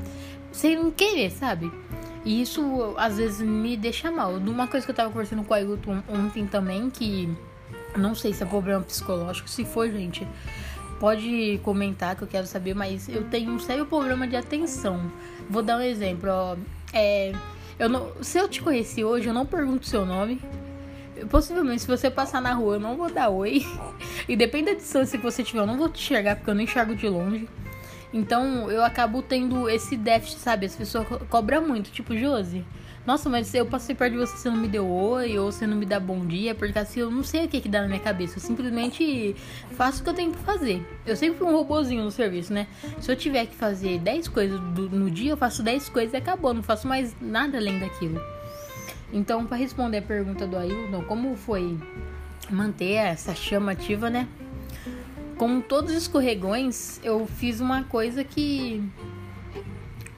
sem 0.52 0.90
querer, 0.90 1.30
sabe? 1.30 1.72
E 2.26 2.42
isso 2.42 2.94
às 2.98 3.16
vezes 3.16 3.40
me 3.40 3.74
deixa 3.74 4.10
mal. 4.10 4.34
Uma 4.34 4.66
coisa 4.66 4.84
que 4.84 4.90
eu 4.90 4.96
tava 4.96 5.08
conversando 5.08 5.42
com 5.44 5.54
a 5.54 5.56
Ailton 5.56 6.02
ontem 6.10 6.46
também, 6.46 6.90
que 6.90 7.34
não 7.96 8.14
sei 8.14 8.32
se 8.32 8.42
é 8.42 8.46
problema 8.46 8.80
psicológico, 8.82 9.48
se 9.48 9.64
for, 9.64 9.88
gente, 9.90 10.26
pode 10.98 11.60
comentar 11.62 12.14
que 12.16 12.22
eu 12.22 12.28
quero 12.28 12.46
saber, 12.46 12.74
mas 12.74 13.08
eu 13.08 13.24
tenho 13.24 13.50
um 13.50 13.58
sério 13.58 13.86
problema 13.86 14.26
de 14.26 14.36
atenção. 14.36 15.10
Vou 15.50 15.62
dar 15.62 15.78
um 15.78 15.80
exemplo, 15.80 16.30
ó. 16.30 16.56
É, 16.92 17.32
eu 17.78 17.88
não, 17.88 18.12
se 18.22 18.38
eu 18.38 18.48
te 18.48 18.62
conheci 18.62 19.02
hoje, 19.02 19.26
eu 19.26 19.34
não 19.34 19.44
pergunto 19.44 19.86
seu 19.86 20.06
nome. 20.06 20.40
Possivelmente, 21.28 21.82
se 21.82 21.88
você 21.88 22.10
passar 22.10 22.40
na 22.40 22.52
rua, 22.52 22.76
eu 22.76 22.80
não 22.80 22.96
vou 22.96 23.10
dar 23.10 23.28
oi. 23.28 23.66
E 24.28 24.36
depende 24.36 24.66
da 24.66 24.74
distância 24.74 25.18
que 25.18 25.24
você 25.24 25.42
tiver, 25.42 25.58
eu 25.58 25.66
não 25.66 25.76
vou 25.76 25.88
te 25.88 26.00
enxergar, 26.00 26.36
porque 26.36 26.48
eu 26.48 26.54
não 26.54 26.62
enxergo 26.62 26.94
de 26.94 27.08
longe. 27.08 27.48
Então, 28.12 28.70
eu 28.70 28.84
acabo 28.84 29.22
tendo 29.22 29.68
esse 29.68 29.96
déficit, 29.96 30.38
sabe? 30.38 30.66
As 30.66 30.76
pessoas 30.76 31.06
cobram 31.28 31.66
muito. 31.66 31.90
Tipo, 31.90 32.16
Josi, 32.16 32.64
nossa, 33.04 33.28
mas 33.28 33.52
eu 33.52 33.66
passei 33.66 33.96
perto 33.96 34.12
de 34.12 34.18
você, 34.18 34.36
você 34.36 34.48
não 34.48 34.56
me 34.56 34.68
deu 34.68 34.88
oi, 34.88 35.36
ou 35.36 35.50
você 35.50 35.66
não 35.66 35.76
me 35.76 35.84
dá 35.84 35.98
bom 35.98 36.24
dia, 36.24 36.54
porque 36.54 36.78
assim 36.78 37.00
eu 37.00 37.10
não 37.10 37.24
sei 37.24 37.46
o 37.46 37.48
que 37.48 37.60
que 37.60 37.68
dá 37.68 37.82
na 37.82 37.88
minha 37.88 37.98
cabeça. 37.98 38.38
Eu 38.38 38.40
simplesmente 38.40 39.34
faço 39.72 40.00
o 40.00 40.04
que 40.04 40.10
eu 40.10 40.14
tenho 40.14 40.32
que 40.32 40.38
fazer. 40.38 40.86
Eu 41.04 41.16
sempre 41.16 41.38
fui 41.38 41.48
um 41.48 41.52
robozinho 41.52 42.04
no 42.04 42.12
serviço, 42.12 42.52
né? 42.52 42.68
Se 43.00 43.10
eu 43.10 43.16
tiver 43.16 43.46
que 43.46 43.56
fazer 43.56 43.98
10 43.98 44.28
coisas 44.28 44.60
do, 44.60 44.88
no 44.88 45.10
dia, 45.10 45.32
eu 45.32 45.36
faço 45.36 45.64
10 45.64 45.88
coisas 45.88 46.12
e 46.12 46.16
acabou. 46.16 46.54
Não 46.54 46.62
faço 46.62 46.86
mais 46.86 47.14
nada 47.20 47.58
além 47.58 47.80
daquilo. 47.80 48.20
Então, 49.12 49.44
para 49.46 49.56
responder 49.56 49.98
a 49.98 50.02
pergunta 50.02 50.46
do 50.46 50.56
Ailton, 50.56 51.02
como 51.02 51.34
foi 51.36 51.76
manter 52.48 52.92
essa 52.92 53.34
chama 53.34 53.72
ativa, 53.72 54.08
né? 54.08 54.28
Como 55.36 55.60
todos 55.60 55.90
os 55.90 56.02
escorregões, 56.02 57.00
eu 57.02 57.26
fiz 57.26 57.58
uma 57.58 57.82
coisa 57.82 58.22
que 58.22 58.80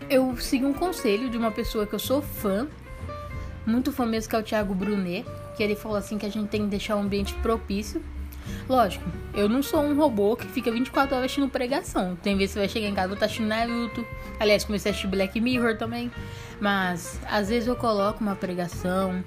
eu 0.09 0.37
segui 0.37 0.65
um 0.65 0.73
conselho 0.73 1.31
de 1.31 1.37
uma 1.37 1.51
pessoa 1.51 1.87
que 1.87 1.95
eu 1.95 1.99
sou 1.99 2.21
fã, 2.23 2.69
muito 3.67 3.93
fã 3.93 4.05
mesmo, 4.05 4.31
que 4.31 4.37
é 4.37 4.39
o 4.39 4.43
Thiago 4.43 4.75
Brunet, 4.75 5.25
que 5.57 5.63
ele 5.63 5.75
falou 5.75 5.97
assim 5.97 6.19
que 6.19 6.27
a 6.27 6.31
gente 6.31 6.49
tem 6.49 6.63
que 6.63 6.69
deixar 6.69 6.97
o 6.97 7.01
ambiente 7.01 7.35
propício. 7.35 8.03
Lógico, 8.69 9.05
eu 9.33 9.49
não 9.49 9.63
sou 9.63 9.81
um 9.81 9.95
robô 9.97 10.37
que 10.37 10.47
fica 10.47 10.71
24 10.71 11.15
horas 11.15 11.25
assistindo 11.27 11.49
pregação. 11.49 12.17
Tem 12.23 12.37
vezes 12.37 12.51
que 12.51 12.55
você 12.55 12.67
vai 12.67 12.69
chegar 12.69 12.89
em 12.89 12.95
casa, 12.95 13.13
eu 13.13 13.19
tá 13.19 13.25
assistindo 13.27 13.49
Naruto. 13.49 14.07
Aliás, 14.39 14.65
comecei 14.65 14.91
a 14.91 14.93
assistir 14.93 15.09
Black 15.09 15.41
Mirror 15.41 15.77
também. 15.77 16.11
Mas 16.61 17.19
às 17.31 17.49
vezes 17.49 17.67
eu 17.67 17.77
coloco 17.77 18.23
uma 18.23 18.37
pregação, 18.37 19.25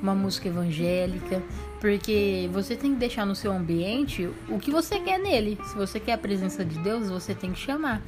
uma 0.00 0.14
música 0.14 0.48
evangélica, 0.48 1.42
porque 1.80 2.48
você 2.52 2.74
tem 2.74 2.94
que 2.94 2.98
deixar 2.98 3.26
no 3.26 3.34
seu 3.34 3.52
ambiente 3.52 4.30
o 4.48 4.58
que 4.58 4.70
você 4.70 4.98
quer 4.98 5.18
nele. 5.18 5.58
Se 5.66 5.76
você 5.76 6.00
quer 6.00 6.14
a 6.14 6.18
presença 6.18 6.64
de 6.64 6.78
Deus, 6.78 7.10
você 7.10 7.34
tem 7.34 7.52
que 7.52 7.60
chamar. 7.60 8.00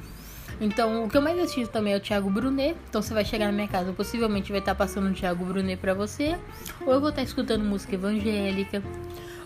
Então, 0.59 1.05
o 1.05 1.09
que 1.09 1.15
eu 1.15 1.21
mais 1.21 1.37
assisto 1.39 1.71
também 1.71 1.93
é 1.93 1.97
o 1.97 1.99
Thiago 1.99 2.29
Brunet. 2.29 2.75
Então, 2.89 3.01
você 3.01 3.13
vai 3.13 3.23
chegar 3.23 3.45
na 3.45 3.51
minha 3.51 3.67
casa, 3.67 3.93
possivelmente 3.93 4.51
vai 4.51 4.59
estar 4.59 4.73
passando 4.73 5.07
um 5.07 5.13
Thiago 5.13 5.45
Brunet 5.45 5.79
pra 5.79 5.93
você. 5.93 6.37
Ou 6.85 6.93
eu 6.93 6.99
vou 6.99 7.09
estar 7.09 7.21
escutando 7.21 7.63
música 7.63 7.95
evangélica. 7.95 8.81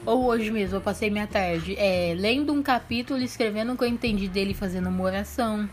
Ou 0.06 0.25
hoje 0.25 0.50
mesmo, 0.50 0.77
eu 0.77 0.82
passei 0.82 1.10
minha 1.10 1.27
tarde 1.27 1.75
é, 1.77 2.15
lendo 2.18 2.51
um 2.51 2.63
capítulo 2.63 3.20
escrevendo 3.20 3.74
o 3.74 3.77
que 3.77 3.84
eu 3.84 3.88
entendi 3.88 4.27
dele 4.27 4.53
fazendo 4.53 4.90
uma 4.90 5.03
oração. 5.03 5.70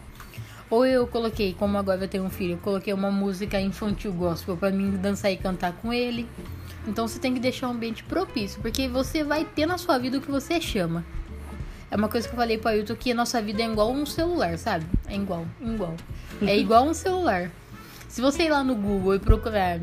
Ou 0.71 0.85
eu 0.85 1.07
coloquei, 1.07 1.55
como 1.55 1.79
agora 1.79 2.05
eu 2.05 2.09
tenho 2.09 2.25
um 2.25 2.31
filho, 2.31 2.55
eu 2.55 2.59
coloquei 2.59 2.93
uma 2.93 3.11
música 3.11 3.59
infantil 3.59 4.13
gospel 4.13 4.55
para 4.55 4.71
mim 4.71 4.91
dançar 4.91 5.33
e 5.33 5.37
cantar 5.37 5.73
com 5.73 5.93
ele. 5.95 6.29
Então 6.87 7.09
você 7.09 7.19
tem 7.19 7.33
que 7.33 7.41
deixar 7.41 7.69
o 7.69 7.71
ambiente 7.71 8.05
propício, 8.05 8.61
porque 8.61 8.87
você 8.87 9.25
vai 9.25 9.47
ter 9.47 9.65
na 9.65 9.79
sua 9.79 9.99
vida 9.99 10.19
o 10.19 10.21
que 10.21 10.31
você 10.31 10.61
chama. 10.61 11.05
É 11.91 11.97
uma 11.97 12.09
coisa 12.09 12.29
que 12.29 12.35
eu 12.35 12.39
falei 12.39 12.59
pro 12.59 12.69
Ailton 12.69 12.95
que 12.95 13.13
a 13.13 13.15
nossa 13.15 13.41
vida 13.41 13.63
é 13.63 13.67
igual 13.67 13.91
um 13.91 14.05
celular, 14.05 14.59
sabe? 14.59 14.85
É 15.07 15.15
igual, 15.15 15.47
igual. 15.61 15.95
É 16.43 16.57
igual 16.57 16.85
um 16.85 16.95
celular. 16.95 17.51
Se 18.09 18.21
você 18.21 18.45
ir 18.45 18.51
lá 18.51 18.63
no 18.63 18.75
Google 18.75 19.15
e 19.15 19.19
procurar 19.19 19.81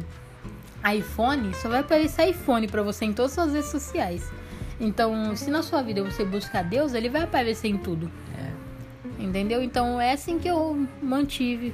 iPhone, 0.93 1.53
só 1.55 1.69
vai 1.69 1.79
aparecer 1.79 2.29
iPhone 2.29 2.67
para 2.67 2.83
você 2.83 3.05
em 3.05 3.13
todas 3.13 3.37
as 3.37 3.53
redes 3.53 3.69
sociais. 3.69 4.31
Então, 4.79 5.35
se 5.35 5.49
na 5.49 5.63
sua 5.63 5.81
vida 5.81 6.03
você 6.03 6.23
buscar 6.23 6.63
Deus, 6.63 6.93
ele 6.93 7.09
vai 7.09 7.23
aparecer 7.23 7.69
em 7.69 7.77
tudo. 7.77 8.11
É. 8.37 9.23
Entendeu? 9.23 9.63
Então 9.63 9.99
é 9.99 10.11
assim 10.11 10.37
que 10.37 10.47
eu 10.47 10.87
mantive. 11.01 11.73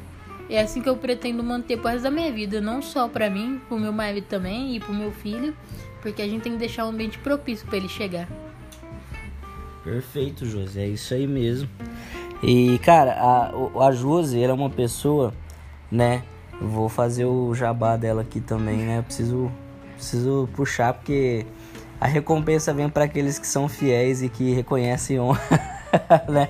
É 0.50 0.62
assim 0.62 0.82
que 0.82 0.90
eu 0.90 0.98
pretendo 0.98 1.44
manter 1.44 1.78
pro 1.78 1.90
resto 1.90 2.04
da 2.04 2.12
minha 2.12 2.32
vida. 2.32 2.62
Não 2.62 2.82
só 2.82 3.08
pra 3.08 3.30
mim, 3.30 3.62
pro 3.68 3.80
meu 3.80 3.92
marido 3.92 4.26
também 4.28 4.76
e 4.76 4.80
pro 4.80 4.94
meu 4.94 5.12
filho. 5.12 5.56
Porque 6.02 6.22
a 6.22 6.28
gente 6.28 6.42
tem 6.42 6.54
que 6.54 6.58
deixar 6.58 6.86
um 6.86 6.90
ambiente 6.90 7.18
propício 7.20 7.66
para 7.68 7.78
ele 7.78 7.90
chegar. 7.90 8.28
Perfeito, 9.84 10.46
Josi. 10.46 10.80
É 10.80 10.88
isso 10.88 11.14
aí 11.14 11.26
mesmo. 11.26 11.70
E, 12.44 12.80
cara, 12.80 13.14
a, 13.14 13.88
a 13.88 13.92
Josi, 13.92 14.42
ela 14.42 14.54
é 14.54 14.56
uma 14.56 14.70
pessoa, 14.70 15.34
né? 15.92 16.24
Vou 16.60 16.90
fazer 16.90 17.26
o 17.26 17.54
jabá 17.56 17.98
dela 17.98 18.22
aqui 18.22 18.40
também, 18.40 18.78
né? 18.78 19.02
preciso, 19.02 19.52
preciso 19.96 20.48
puxar, 20.56 20.94
porque 20.94 21.46
a 22.00 22.06
recompensa 22.06 22.74
vem 22.74 22.88
para 22.88 23.06
aqueles 23.06 23.40
que 23.40 23.48
são 23.48 23.68
fiéis 23.68 24.22
e 24.22 24.30
que 24.30 24.54
reconhecem 24.54 25.20
honra, 25.20 25.42
né? 26.30 26.48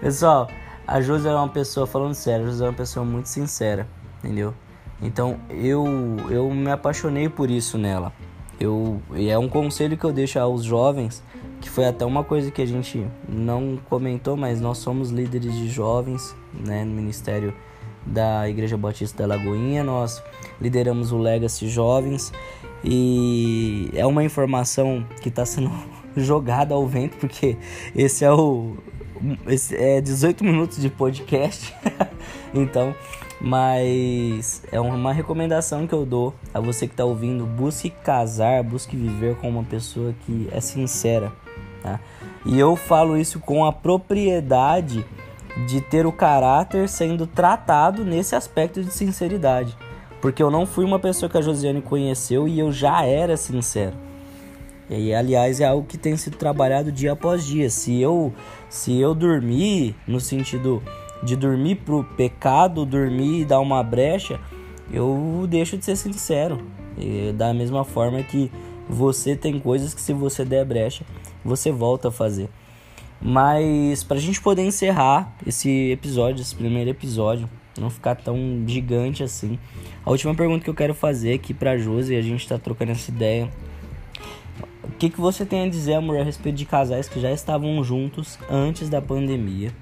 Pessoal, 0.00 0.48
a 0.86 1.00
Josi 1.00 1.26
é 1.26 1.34
uma 1.34 1.48
pessoa, 1.48 1.86
falando 1.86 2.14
sério, 2.14 2.46
a 2.46 2.48
Josi 2.48 2.62
é 2.64 2.66
uma 2.66 2.72
pessoa 2.72 3.04
muito 3.04 3.28
sincera, 3.28 3.88
entendeu? 4.22 4.54
Então, 5.02 5.38
eu, 5.50 5.86
eu 6.30 6.50
me 6.50 6.70
apaixonei 6.70 7.28
por 7.28 7.50
isso 7.50 7.76
nela. 7.78 8.12
Eu, 8.58 9.00
e 9.14 9.28
é 9.28 9.38
um 9.38 9.48
conselho 9.48 9.96
que 9.96 10.04
eu 10.04 10.12
deixo 10.12 10.38
aos 10.38 10.64
jovens 10.64 11.22
que 11.68 11.74
foi 11.74 11.84
até 11.84 12.02
uma 12.06 12.24
coisa 12.24 12.50
que 12.50 12.62
a 12.62 12.66
gente 12.66 13.06
não 13.28 13.78
comentou, 13.90 14.38
mas 14.38 14.58
nós 14.58 14.78
somos 14.78 15.10
líderes 15.10 15.54
de 15.54 15.68
jovens, 15.68 16.34
né, 16.54 16.82
no 16.82 16.92
ministério 16.92 17.52
da 18.06 18.48
Igreja 18.48 18.74
Batista 18.74 19.18
da 19.18 19.34
Lagoinha, 19.34 19.84
nós 19.84 20.22
lideramos 20.58 21.12
o 21.12 21.18
Legacy 21.18 21.68
Jovens 21.68 22.32
e 22.82 23.90
é 23.92 24.06
uma 24.06 24.24
informação 24.24 25.06
que 25.20 25.28
está 25.28 25.44
sendo 25.44 25.70
jogada 26.16 26.74
ao 26.74 26.86
vento 26.86 27.18
porque 27.18 27.58
esse 27.94 28.24
é 28.24 28.32
o 28.32 28.78
esse 29.46 29.76
é 29.76 30.00
18 30.00 30.42
minutos 30.44 30.80
de 30.80 30.88
podcast, 30.88 31.74
então, 32.54 32.94
mas 33.40 34.62
é 34.72 34.80
uma 34.80 35.12
recomendação 35.12 35.86
que 35.86 35.92
eu 35.92 36.06
dou 36.06 36.32
a 36.54 36.60
você 36.60 36.86
que 36.86 36.94
está 36.94 37.04
ouvindo, 37.04 37.44
busque 37.44 37.90
casar, 37.90 38.62
busque 38.62 38.96
viver 38.96 39.36
com 39.36 39.50
uma 39.50 39.64
pessoa 39.64 40.14
que 40.24 40.48
é 40.50 40.60
sincera 40.62 41.30
Tá? 41.88 42.00
E 42.44 42.58
eu 42.58 42.76
falo 42.76 43.16
isso 43.16 43.40
com 43.40 43.64
a 43.64 43.72
propriedade 43.72 45.04
de 45.66 45.80
ter 45.80 46.06
o 46.06 46.12
caráter 46.12 46.88
sendo 46.88 47.26
tratado 47.26 48.04
nesse 48.04 48.34
aspecto 48.34 48.82
de 48.82 48.92
sinceridade. 48.92 49.76
Porque 50.20 50.42
eu 50.42 50.50
não 50.50 50.66
fui 50.66 50.84
uma 50.84 50.98
pessoa 50.98 51.30
que 51.30 51.38
a 51.38 51.40
Josiane 51.40 51.80
conheceu 51.80 52.46
e 52.46 52.58
eu 52.58 52.72
já 52.72 53.04
era 53.04 53.36
sincero. 53.36 53.94
E 54.90 55.14
aliás 55.14 55.60
é 55.60 55.66
algo 55.66 55.86
que 55.86 55.98
tem 55.98 56.16
sido 56.16 56.36
trabalhado 56.36 56.90
dia 56.90 57.12
após 57.12 57.44
dia. 57.44 57.68
Se 57.68 58.00
eu 58.00 58.32
se 58.68 58.98
eu 58.98 59.14
dormir 59.14 59.94
no 60.06 60.20
sentido 60.20 60.82
de 61.22 61.36
dormir 61.36 61.76
pro 61.76 62.04
pecado, 62.04 62.86
dormir 62.86 63.40
e 63.40 63.44
dar 63.44 63.60
uma 63.60 63.82
brecha, 63.82 64.40
eu 64.90 65.46
deixo 65.48 65.76
de 65.76 65.84
ser 65.84 65.96
sincero. 65.96 66.60
E 66.96 67.32
da 67.32 67.52
mesma 67.52 67.84
forma 67.84 68.22
que 68.22 68.50
você 68.88 69.36
tem 69.36 69.58
coisas 69.58 69.92
que 69.92 70.00
se 70.00 70.12
você 70.12 70.44
der 70.44 70.64
brecha, 70.64 71.04
você 71.44 71.70
volta 71.70 72.08
a 72.08 72.10
fazer. 72.10 72.48
Mas 73.20 74.04
para 74.04 74.16
a 74.16 74.20
gente 74.20 74.40
poder 74.40 74.62
encerrar 74.62 75.34
esse 75.46 75.90
episódio, 75.90 76.40
esse 76.40 76.54
primeiro 76.54 76.90
episódio, 76.90 77.48
não 77.78 77.90
ficar 77.90 78.14
tão 78.16 78.36
gigante 78.66 79.22
assim, 79.22 79.58
a 80.04 80.10
última 80.10 80.34
pergunta 80.34 80.64
que 80.64 80.70
eu 80.70 80.74
quero 80.74 80.94
fazer 80.94 81.34
aqui 81.34 81.52
para 81.52 81.76
Josi, 81.78 82.16
a 82.16 82.22
gente 82.22 82.40
está 82.40 82.58
trocando 82.58 82.92
essa 82.92 83.10
ideia. 83.10 83.50
O 84.82 84.92
que, 84.98 85.10
que 85.10 85.20
você 85.20 85.44
tem 85.44 85.64
a 85.64 85.68
dizer, 85.68 85.94
amor, 85.94 86.18
a 86.18 86.24
respeito 86.24 86.56
de 86.56 86.64
casais 86.64 87.08
que 87.08 87.20
já 87.20 87.30
estavam 87.30 87.82
juntos 87.84 88.38
antes 88.50 88.88
da 88.88 89.00
pandemia 89.02 89.72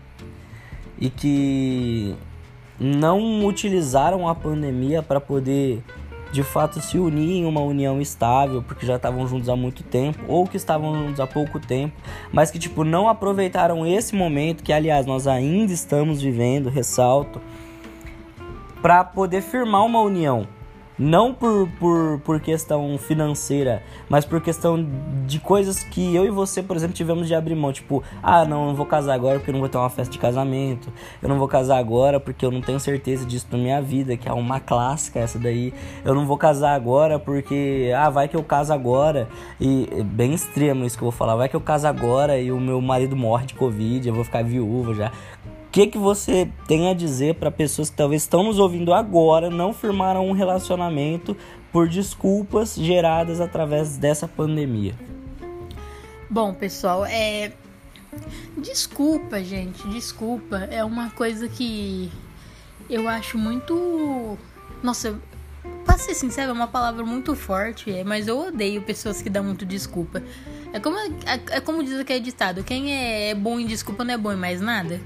e 0.99 1.09
que 1.09 2.15
não 2.79 3.47
utilizaram 3.47 4.29
a 4.29 4.35
pandemia 4.35 5.03
para 5.03 5.21
poder 5.21 5.83
de 6.33 6.43
fato 6.43 6.81
se 6.81 6.99
unir 6.99 7.39
em 7.39 7.45
uma 7.45 7.61
união 7.61 8.01
estável, 8.01 8.63
porque 8.63 8.85
já 8.85 8.97
estavam 8.97 9.27
juntos 9.27 9.49
há 9.49 9.57
muito 9.57 9.83
tempo, 9.83 10.19
ou 10.29 10.47
que 10.47 10.57
estavam 10.57 10.95
juntos 10.95 11.21
há 11.21 11.27
pouco 11.27 11.59
tempo, 11.59 11.95
mas 12.33 12.51
que 12.51 12.59
tipo 12.59 12.85
não 12.85 13.09
aproveitaram 13.09 13.87
esse 13.87 14.15
momento 14.15 14.63
que 14.63 14.73
aliás 14.73 15.07
nós 15.07 15.27
ainda 15.27 15.73
estamos 15.73 16.21
vivendo, 16.21 16.69
ressalto, 16.69 17.41
para 18.83 19.05
poder 19.05 19.43
firmar 19.43 19.85
uma 19.85 20.01
união. 20.01 20.47
Não 20.99 21.35
por, 21.35 21.69
por, 21.79 22.21
por 22.21 22.41
questão 22.41 22.97
financeira, 22.97 23.83
mas 24.09 24.25
por 24.25 24.41
questão 24.41 24.87
de 25.27 25.39
coisas 25.39 25.83
que 25.83 26.15
eu 26.15 26.25
e 26.25 26.31
você, 26.31 26.63
por 26.63 26.75
exemplo, 26.75 26.97
tivemos 26.97 27.27
de 27.27 27.35
abrir 27.35 27.55
mão. 27.55 27.73
Tipo, 27.73 28.03
ah, 28.23 28.45
não, 28.47 28.63
eu 28.63 28.67
não 28.69 28.75
vou 28.75 28.87
casar 28.87 29.15
agora 29.15 29.39
porque 29.39 29.51
eu 29.51 29.53
não 29.53 29.61
vou 29.61 29.69
ter 29.69 29.77
uma 29.77 29.91
festa 29.91 30.11
de 30.11 30.19
casamento. 30.19 30.91
Eu 31.23 31.29
não 31.29 31.39
vou 31.39 31.47
casar 31.47 31.77
agora 31.77 32.19
porque 32.19 32.45
eu 32.47 32.51
não 32.51 32.63
tenho 32.63 32.81
certeza 32.81 33.27
disso 33.27 33.47
pra 33.47 33.59
minha 33.59 33.81
vida, 33.83 34.17
que 34.17 34.27
é 34.27 34.33
uma 34.33 34.59
clássica 34.59 35.19
essa 35.19 35.39
daí. 35.39 35.75
Eu 36.03 36.15
não 36.15 36.27
vou 36.27 36.39
casar 36.39 36.75
agora 36.75 37.19
porque, 37.19 37.93
ah, 37.95 38.09
vai 38.09 38.27
que 38.27 38.37
eu 38.37 38.43
caso 38.43 38.73
agora. 38.73 39.29
E 39.61 39.89
é 39.93 40.03
bem 40.03 40.33
extremo 40.33 40.85
isso 40.87 40.97
que 40.97 41.05
eu 41.05 41.11
vou 41.11 41.19
falar. 41.19 41.37
Vai 41.37 41.49
que 41.49 41.57
eu 41.57 41.61
caso 41.61 41.87
agora 41.87 42.39
e 42.39 42.51
o 42.51 42.59
meu 42.59 42.81
marido 42.81 43.15
morre 43.15 43.45
de 43.45 43.55
Covid, 43.55 44.09
eu 44.09 44.15
vou 44.15 44.25
ficar 44.25 44.43
viúva 44.43 44.95
já 44.95 45.13
que, 45.77 45.89
que 45.89 45.99
você 45.99 46.51
tem 46.67 46.89
a 46.89 46.95
dizer 46.95 47.35
para 47.35 47.51
pessoas 47.51 47.91
que 47.91 47.97
talvez 47.97 48.23
estão 48.23 48.43
nos 48.43 48.59
ouvindo 48.59 48.95
agora, 48.95 49.51
não 49.51 49.75
firmaram 49.75 50.27
um 50.27 50.33
relacionamento 50.33 51.37
por 51.71 51.87
desculpas 51.87 52.75
geradas 52.75 53.43
através 53.43 53.99
dessa 53.99 54.27
pandemia? 54.27 54.95
Bom, 56.31 56.55
pessoal, 56.55 57.05
é. 57.05 57.53
Desculpa, 58.57 59.45
gente, 59.45 59.87
desculpa. 59.89 60.67
É 60.71 60.83
uma 60.83 61.11
coisa 61.11 61.47
que 61.47 62.11
eu 62.89 63.07
acho 63.07 63.37
muito. 63.37 64.39
Nossa, 64.83 65.21
pra 65.85 65.99
ser 65.99 66.15
sincero, 66.15 66.53
é 66.53 66.55
uma 66.55 66.69
palavra 66.69 67.05
muito 67.05 67.37
forte, 67.37 67.93
é, 67.93 68.03
mas 68.03 68.27
eu 68.27 68.39
odeio 68.39 68.81
pessoas 68.81 69.21
que 69.21 69.29
dão 69.29 69.45
muito 69.45 69.67
desculpa. 69.67 70.23
É 70.73 70.81
como, 70.81 70.97
é, 70.97 71.13
é 71.51 71.61
como 71.61 71.85
diz 71.85 72.01
aquele 72.01 72.21
ditado: 72.21 72.65
quem 72.65 72.95
é 72.95 73.35
bom 73.35 73.61
em 73.61 73.67
desculpa 73.67 74.05
não 74.05 74.15
é 74.15 74.17
bom 74.17 74.33
em 74.33 74.37
mais 74.37 74.63
nada. 74.63 74.99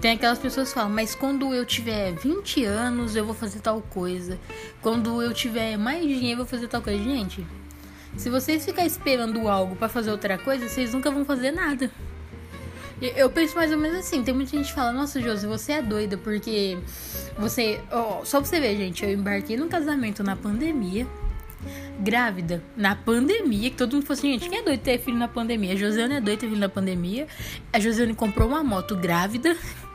Tem 0.00 0.12
aquelas 0.12 0.38
pessoas 0.38 0.68
que 0.68 0.74
falam, 0.74 0.90
mas 0.90 1.14
quando 1.14 1.54
eu 1.54 1.64
tiver 1.64 2.12
20 2.12 2.64
anos 2.64 3.16
eu 3.16 3.24
vou 3.24 3.34
fazer 3.34 3.60
tal 3.60 3.80
coisa. 3.80 4.38
Quando 4.82 5.22
eu 5.22 5.32
tiver 5.32 5.76
mais 5.76 6.02
dinheiro 6.02 6.32
eu 6.32 6.36
vou 6.38 6.46
fazer 6.46 6.68
tal 6.68 6.82
coisa. 6.82 7.02
Gente, 7.02 7.46
se 8.16 8.30
vocês 8.30 8.64
ficarem 8.64 8.86
esperando 8.86 9.48
algo 9.48 9.76
para 9.76 9.88
fazer 9.88 10.10
outra 10.10 10.38
coisa, 10.38 10.68
vocês 10.68 10.92
nunca 10.92 11.10
vão 11.10 11.24
fazer 11.24 11.50
nada. 11.50 11.90
Eu 13.00 13.28
penso 13.28 13.54
mais 13.54 13.70
ou 13.70 13.78
menos 13.78 13.98
assim. 13.98 14.22
Tem 14.22 14.32
muita 14.32 14.52
gente 14.52 14.68
que 14.68 14.74
fala, 14.74 14.90
nossa, 14.90 15.20
Josi, 15.20 15.46
você 15.46 15.72
é 15.72 15.82
doida 15.82 16.16
porque 16.16 16.78
você. 17.38 17.80
Oh, 17.92 18.24
só 18.24 18.40
pra 18.40 18.48
você 18.48 18.58
ver, 18.58 18.76
gente, 18.76 19.04
eu 19.04 19.12
embarquei 19.12 19.56
num 19.56 19.68
casamento 19.68 20.22
na 20.22 20.34
pandemia. 20.34 21.06
Grávida, 21.98 22.62
na 22.76 22.94
pandemia, 22.94 23.70
que 23.70 23.76
todo 23.76 23.94
mundo 23.94 24.06
falou 24.06 24.18
assim, 24.18 24.32
gente, 24.32 24.48
quem 24.48 24.58
é 24.58 24.62
doido 24.62 24.80
ter 24.80 24.98
filho 24.98 25.16
na 25.16 25.26
pandemia? 25.26 25.72
A 25.72 25.76
Josiane 25.76 26.14
é 26.14 26.20
doida 26.20 26.40
ter 26.40 26.48
filho 26.48 26.60
na 26.60 26.68
pandemia. 26.68 27.26
A 27.72 27.80
Josiane 27.80 28.14
comprou 28.14 28.48
uma 28.48 28.62
moto 28.62 28.96
grávida. 28.96 29.56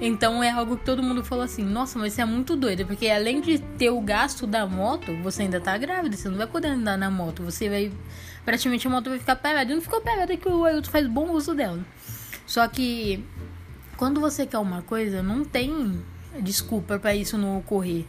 Então 0.00 0.42
é 0.42 0.50
algo 0.50 0.76
que 0.76 0.84
todo 0.84 1.02
mundo 1.02 1.24
falou 1.24 1.44
assim: 1.44 1.62
nossa, 1.64 1.98
mas 1.98 2.12
você 2.12 2.22
é 2.22 2.24
muito 2.24 2.56
doida, 2.56 2.84
porque 2.84 3.08
além 3.08 3.40
de 3.40 3.58
ter 3.58 3.90
o 3.90 4.00
gasto 4.00 4.46
da 4.46 4.66
moto, 4.66 5.14
você 5.22 5.42
ainda 5.42 5.60
tá 5.60 5.76
grávida, 5.76 6.16
você 6.16 6.28
não 6.28 6.36
vai 6.36 6.46
poder 6.46 6.68
andar 6.68 6.96
na 6.96 7.10
moto, 7.10 7.42
você 7.42 7.68
vai. 7.68 7.92
Praticamente 8.44 8.86
a 8.86 8.90
moto 8.90 9.08
vai 9.08 9.18
ficar 9.18 9.36
pegada. 9.36 9.70
E 9.70 9.74
não 9.74 9.82
ficou 9.82 10.00
pegada 10.00 10.36
que 10.36 10.48
o 10.48 10.64
Ailton 10.64 10.90
faz 10.90 11.06
bom 11.06 11.30
uso 11.30 11.54
dela. 11.54 11.84
Só 12.46 12.66
que 12.68 13.24
quando 13.96 14.20
você 14.20 14.46
quer 14.46 14.58
uma 14.58 14.82
coisa, 14.82 15.22
não 15.22 15.44
tem 15.44 16.02
desculpa 16.40 16.98
para 16.98 17.14
isso 17.14 17.38
não 17.38 17.58
ocorrer. 17.58 18.04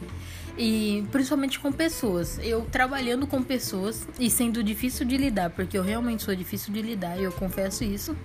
E 0.58 1.06
principalmente 1.12 1.58
com 1.60 1.70
pessoas. 1.70 2.38
Eu 2.42 2.62
trabalhando 2.62 3.26
com 3.26 3.42
pessoas 3.42 4.06
e 4.18 4.30
sendo 4.30 4.62
difícil 4.62 5.06
de 5.06 5.16
lidar, 5.16 5.50
porque 5.50 5.76
eu 5.76 5.82
realmente 5.82 6.22
sou 6.22 6.34
difícil 6.34 6.72
de 6.72 6.82
lidar, 6.82 7.18
e 7.18 7.24
eu 7.24 7.32
confesso 7.32 7.84
isso. 7.84 8.16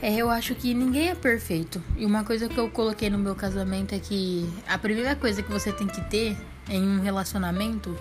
É, 0.00 0.14
eu 0.14 0.30
acho 0.30 0.54
que 0.54 0.72
ninguém 0.74 1.08
é 1.08 1.14
perfeito. 1.14 1.82
E 1.96 2.06
uma 2.06 2.22
coisa 2.22 2.48
que 2.48 2.56
eu 2.56 2.70
coloquei 2.70 3.10
no 3.10 3.18
meu 3.18 3.34
casamento 3.34 3.94
é 3.94 3.98
que 3.98 4.48
a 4.66 4.78
primeira 4.78 5.16
coisa 5.16 5.42
que 5.42 5.50
você 5.50 5.72
tem 5.72 5.88
que 5.88 6.00
ter 6.02 6.36
em 6.68 6.82
um 6.82 7.00
relacionamento 7.00 7.96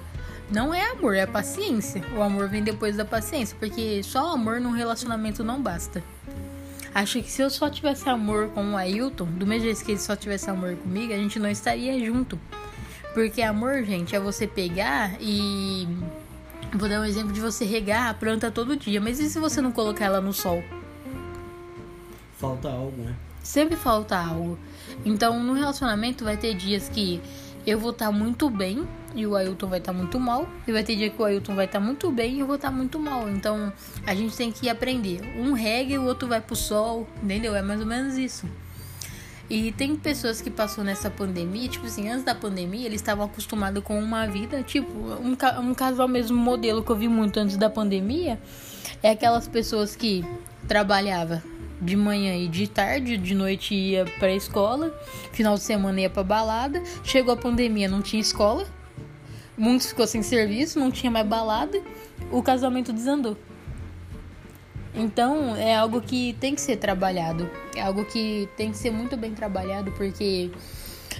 não 0.52 0.74
é 0.74 0.92
amor, 0.92 1.16
é 1.16 1.26
paciência. 1.26 2.04
O 2.16 2.22
amor 2.22 2.48
vem 2.50 2.64
depois 2.64 2.96
da 2.96 3.04
paciência, 3.04 3.58
porque 3.60 4.02
só 4.04 4.34
amor 4.34 4.62
num 4.62 4.72
relacionamento 4.72 5.44
não 5.44 5.62
basta. 5.62 6.04
Acho 6.94 7.22
que 7.22 7.32
se 7.32 7.42
eu 7.42 7.50
só 7.50 7.70
tivesse 7.70 8.08
amor 8.08 8.50
com 8.50 8.74
o 8.74 8.78
Ailton, 8.78 9.26
do 9.26 9.46
mesmo 9.46 9.66
jeito 9.66 9.84
que 9.84 9.92
ele 9.92 10.00
só 10.00 10.16
tivesse 10.16 10.50
amor 10.50 10.76
comigo, 10.76 11.14
a 11.14 11.18
gente 11.18 11.40
não 11.40 11.50
estaria 11.50 12.04
junto. 12.06 12.40
Porque 13.14 13.42
amor, 13.42 13.84
gente, 13.84 14.16
é 14.16 14.20
você 14.20 14.46
pegar 14.46 15.16
e. 15.20 15.88
Vou 16.74 16.88
dar 16.88 17.02
um 17.02 17.06
exemplo 17.06 17.32
de 17.32 17.40
você 17.40 17.66
regar 17.66 18.10
a 18.10 18.14
planta 18.14 18.52
todo 18.52 18.76
dia. 18.76 19.02
Mas 19.02 19.20
e 19.20 19.30
se 19.30 19.40
você 19.40 19.62
não 19.62 19.72
colocar 19.72 20.06
ela 20.06 20.22
no 20.22 20.34
sol? 20.34 20.64
Falta 22.38 22.70
algo, 22.70 23.02
né? 23.02 23.16
Sempre 23.42 23.76
falta 23.76 24.18
algo. 24.18 24.60
Então, 25.04 25.42
no 25.42 25.54
relacionamento 25.54 26.24
vai 26.24 26.38
ter 26.38 26.54
dias 26.54 26.88
que 26.88 27.22
eu 27.66 27.80
vou 27.80 27.92
estar 27.92 28.08
tá 28.08 28.12
muito 28.12 28.50
bem 28.50 28.88
e 29.16 29.26
o 29.26 29.36
Ailton 29.36 29.68
vai 29.68 29.80
estar 29.80 29.92
tá 29.92 29.98
muito 29.98 30.20
mal. 30.20 30.48
E 30.68 30.72
vai 30.72 30.84
ter 30.84 30.96
dia 30.96 31.10
que 31.10 31.20
o 31.20 31.26
Ailton 31.26 31.56
vai 31.56 31.66
estar 31.66 31.80
tá 31.80 31.86
muito 31.86 32.12
bem 32.12 32.36
e 32.36 32.40
eu 32.42 32.46
vou 32.46 32.58
estar 32.58 32.70
tá 32.70 32.76
muito 32.76 33.00
mal. 33.00 33.28
Então, 33.30 33.74
a 34.06 34.14
gente 34.14 34.36
tem 34.38 34.52
que 34.52 34.70
aprender. 34.70 35.22
Um 35.38 35.54
rega 35.54 35.94
e 35.94 35.98
o 35.98 36.06
outro 36.06 36.28
vai 36.28 36.40
pro 36.40 36.56
sol, 36.56 37.08
entendeu? 37.24 37.56
É 37.56 37.62
mais 37.62 37.80
ou 37.80 37.88
menos 37.88 38.18
isso. 38.18 38.46
E 39.50 39.72
tem 39.72 39.96
pessoas 39.96 40.42
que 40.42 40.52
passou 40.52 40.84
nessa 40.84 41.10
pandemia, 41.10 41.70
tipo 41.70 41.86
assim, 41.86 42.10
antes 42.10 42.24
da 42.24 42.36
pandemia, 42.36 42.86
eles 42.86 43.00
estavam 43.00 43.26
acostumados 43.26 43.82
com 43.82 43.98
uma 43.98 44.28
vida, 44.28 44.62
tipo, 44.62 44.92
um, 44.92 45.38
um 45.62 45.74
casal 45.74 46.08
mesmo 46.08 46.38
modelo 46.38 46.84
que 46.84 46.92
eu 46.92 46.96
vi 46.98 47.08
muito 47.08 47.40
antes 47.40 47.56
da 47.56 47.70
pandemia, 47.70 48.38
é 49.02 49.12
aquelas 49.12 49.48
pessoas 49.48 49.96
que 49.96 50.26
trabalhava 50.68 51.42
de 51.82 51.96
manhã 51.96 52.36
e 52.36 52.48
de 52.48 52.68
tarde, 52.68 53.18
de 53.18 53.36
noite 53.36 53.74
ia 53.74 54.06
pra 54.20 54.32
escola, 54.34 54.94
final 55.32 55.56
de 55.56 55.62
semana 55.62 56.02
ia 56.02 56.10
pra 56.10 56.24
balada. 56.24 56.82
Chegou 57.04 57.34
a 57.34 57.38
pandemia, 57.38 57.88
não 57.88 58.02
tinha 58.02 58.22
escola, 58.22 58.66
muitos 59.58 59.88
ficou 59.88 60.08
sem 60.08 60.22
serviço, 60.22 60.80
não 60.80 60.92
tinha 60.92 61.12
mais 61.12 61.26
balada, 61.26 61.82
o 62.32 62.42
casamento 62.42 62.92
desandou. 62.92 63.38
Então 64.96 65.56
é 65.56 65.76
algo 65.76 66.02
que 66.02 66.36
tem 66.40 66.56
que 66.56 66.62
ser 66.62 66.78
trabalhado, 66.78 67.50
é 67.76 67.82
algo 67.82 68.04
que 68.06 68.50
tem 68.58 68.72
que 68.72 68.78
ser 68.78 68.90
muito 68.90 69.16
bem 69.16 69.34
trabalhado 69.34 69.92
porque 69.92 70.50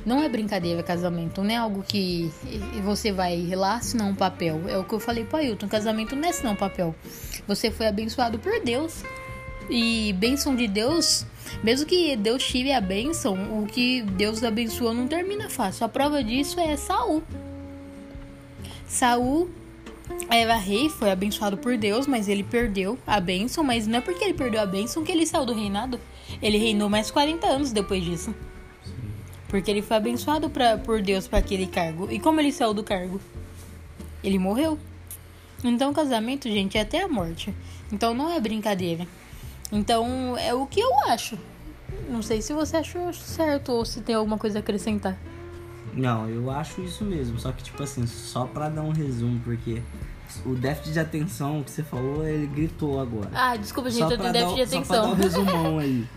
não 0.04 0.24
é 0.24 0.30
brincadeira 0.30 0.82
casamento, 0.82 1.44
não 1.44 1.52
é 1.52 1.58
algo 1.58 1.84
que 1.84 2.32
você 2.84 3.12
vai 3.12 3.46
lá 3.56 3.76
assinar 3.76 4.08
um 4.08 4.16
papel. 4.16 4.62
É 4.68 4.78
o 4.78 4.84
que 4.84 4.94
eu 4.94 5.00
falei 5.00 5.24
para 5.26 5.40
Ailton, 5.40 5.68
casamento 5.68 6.16
não 6.16 6.26
é 6.26 6.30
assinar 6.30 6.54
um 6.54 6.56
papel. 6.56 6.96
Você 7.48 7.70
foi 7.70 7.88
abençoado 7.88 8.40
por 8.40 8.60
Deus. 8.62 9.04
E 9.70 10.14
bênção 10.14 10.56
de 10.56 10.68
Deus, 10.68 11.26
mesmo 11.64 11.86
que 11.86 12.16
Deus 12.16 12.44
tire 12.44 12.72
a 12.72 12.80
bênção, 12.80 13.62
o 13.62 13.66
que 13.66 14.02
Deus 14.02 14.44
abençoou 14.44 14.94
não 14.94 15.08
termina 15.08 15.50
fácil. 15.50 15.86
A 15.86 15.90
prova 15.90 16.24
disso 16.24 16.60
é 16.60 16.76
Saul. 16.78 17.22
Saul 18.88 19.50
era 20.30 20.56
rei, 20.56 20.90
foi 20.90 21.12
abençoado 21.12 21.58
por 21.58 21.78
Deus, 21.78 22.08
mas 22.08 22.28
ele 22.28 22.44
perdeu 22.44 22.98
a 23.06 23.20
bênção. 23.20 23.64
Mas 23.64 23.88
não 23.88 24.00
é 24.00 24.02
porque 24.02 24.24
ele 24.24 24.34
perdeu 24.34 24.62
a 24.62 24.66
bênção 24.66 25.04
que 25.04 25.12
ele 25.12 25.26
saiu 25.26 25.46
do 25.46 25.54
reinado. 25.54 26.00
Ele 26.42 26.58
reinou 26.58 26.90
mais 26.90 27.12
40 27.12 27.46
anos 27.48 27.72
depois 27.72 28.04
disso. 28.04 28.34
Porque 29.48 29.72
ele 29.72 29.82
foi 29.82 29.98
abençoado 29.98 30.50
pra, 30.50 30.78
por 30.78 31.02
Deus 31.02 31.28
para 31.28 31.40
aquele 31.40 31.68
cargo. 31.68 32.08
E 32.12 32.20
como 32.20 32.40
ele 32.40 32.52
saiu 32.52 32.74
do 32.74 32.84
cargo? 32.84 33.20
Ele 34.24 34.38
morreu. 34.38 34.78
Então, 35.64 35.94
casamento, 35.94 36.50
gente, 36.50 36.78
é 36.78 36.82
até 36.82 37.02
a 37.02 37.08
morte. 37.08 37.54
Então, 37.92 38.14
não 38.14 38.32
é 38.32 38.40
brincadeira. 38.40 39.08
Então, 39.72 40.38
é 40.38 40.54
o 40.54 40.66
que 40.66 40.80
eu 40.80 40.92
acho. 41.08 41.38
Não 42.10 42.22
sei 42.22 42.42
se 42.42 42.54
você 42.54 42.78
achou 42.78 43.12
certo 43.14 43.72
ou 43.72 43.86
se 43.86 44.02
tem 44.02 44.16
alguma 44.16 44.38
coisa 44.38 44.60
a 44.60 44.62
acrescentar. 44.62 45.18
Não, 45.94 46.30
eu 46.30 46.50
acho 46.52 46.82
isso 46.82 47.04
mesmo. 47.04 47.40
Só 47.40 47.52
que, 47.52 47.64
tipo 47.64 47.82
assim, 47.82 48.06
só 48.06 48.46
pra 48.46 48.70
dar 48.70 48.84
um 48.84 48.92
resumo, 48.92 49.40
porque 49.44 49.82
o 50.46 50.54
déficit 50.54 50.94
de 50.94 51.00
atenção 51.00 51.64
que 51.64 51.72
você 51.72 51.84
falou, 51.84 52.26
ele 52.26 52.48
gritou 52.48 53.00
agora. 53.00 53.30
Ah, 53.34 53.56
desculpa, 53.56 53.90
gente, 53.90 54.12
eu 54.12 54.18
tenho 54.18 54.32
déficit 54.32 54.56
de 54.56 54.62
atenção. 54.62 54.84
Só 54.84 55.02
pra 55.02 55.02
dar 55.02 55.10
um 55.10 55.16
resumão 55.16 55.80
aí. 55.80 56.08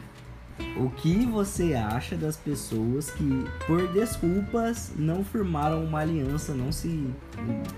O 0.77 0.91
que 0.91 1.25
você 1.25 1.75
acha 1.75 2.17
das 2.17 2.37
pessoas 2.37 3.11
que, 3.11 3.45
por 3.67 3.89
desculpas, 3.89 4.93
não 4.95 5.25
firmaram 5.25 5.83
uma 5.83 6.01
aliança, 6.01 6.53
não 6.53 6.71
se 6.71 7.09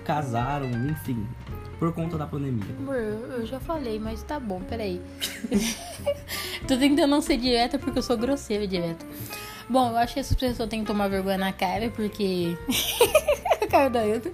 casaram, 0.03 0.67
enfim, 0.89 1.25
por 1.83 1.91
conta 1.91 2.17
da 2.17 2.25
pandemia. 2.25 2.63
Amor, 2.79 2.95
eu 2.95 3.45
já 3.45 3.59
falei, 3.59 3.99
mas 3.99 4.23
tá 4.23 4.39
bom, 4.39 4.61
peraí. 4.61 5.01
Tô 6.65 6.77
tentando 6.77 7.07
não 7.07 7.21
ser 7.21 7.35
direta 7.35 7.77
porque 7.77 7.99
eu 7.99 8.03
sou 8.03 8.15
grosseira 8.15 8.65
direta. 8.65 9.05
Bom, 9.69 9.89
eu 9.89 9.97
acho 9.97 10.13
que 10.13 10.21
essas 10.21 10.37
pessoas 10.37 10.69
têm 10.69 10.79
que 10.79 10.87
tomar 10.87 11.09
vergonha 11.09 11.37
na 11.37 11.51
cara, 11.51 11.89
porque. 11.89 12.57
a 13.61 13.67
cara 13.67 13.89
da 13.89 14.01
outra. 14.03 14.31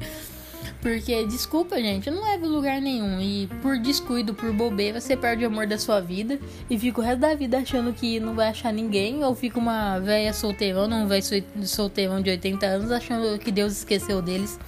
Porque, 0.79 1.25
desculpa, 1.25 1.77
gente, 1.77 2.09
não 2.12 2.23
leva 2.23 2.45
lugar 2.45 2.79
nenhum. 2.79 3.19
E 3.19 3.47
por 3.63 3.79
descuido, 3.79 4.35
por 4.35 4.53
bobeira, 4.53 5.01
você 5.01 5.17
perde 5.17 5.43
o 5.43 5.47
amor 5.47 5.65
da 5.65 5.79
sua 5.79 5.99
vida 5.99 6.39
e 6.69 6.77
fica 6.77 7.01
o 7.01 7.03
resto 7.03 7.19
da 7.19 7.33
vida 7.33 7.57
achando 7.57 7.91
que 7.93 8.19
não 8.19 8.35
vai 8.35 8.49
achar 8.49 8.71
ninguém. 8.71 9.23
Ou 9.23 9.33
fica 9.33 9.57
uma 9.57 9.97
velha 9.97 10.33
solteirona, 10.33 10.97
um 10.97 11.07
velho 11.07 11.23
solteirão 11.63 12.21
de 12.21 12.29
80 12.29 12.65
anos 12.65 12.91
achando 12.91 13.39
que 13.39 13.51
Deus 13.51 13.73
esqueceu 13.73 14.21
deles. 14.21 14.59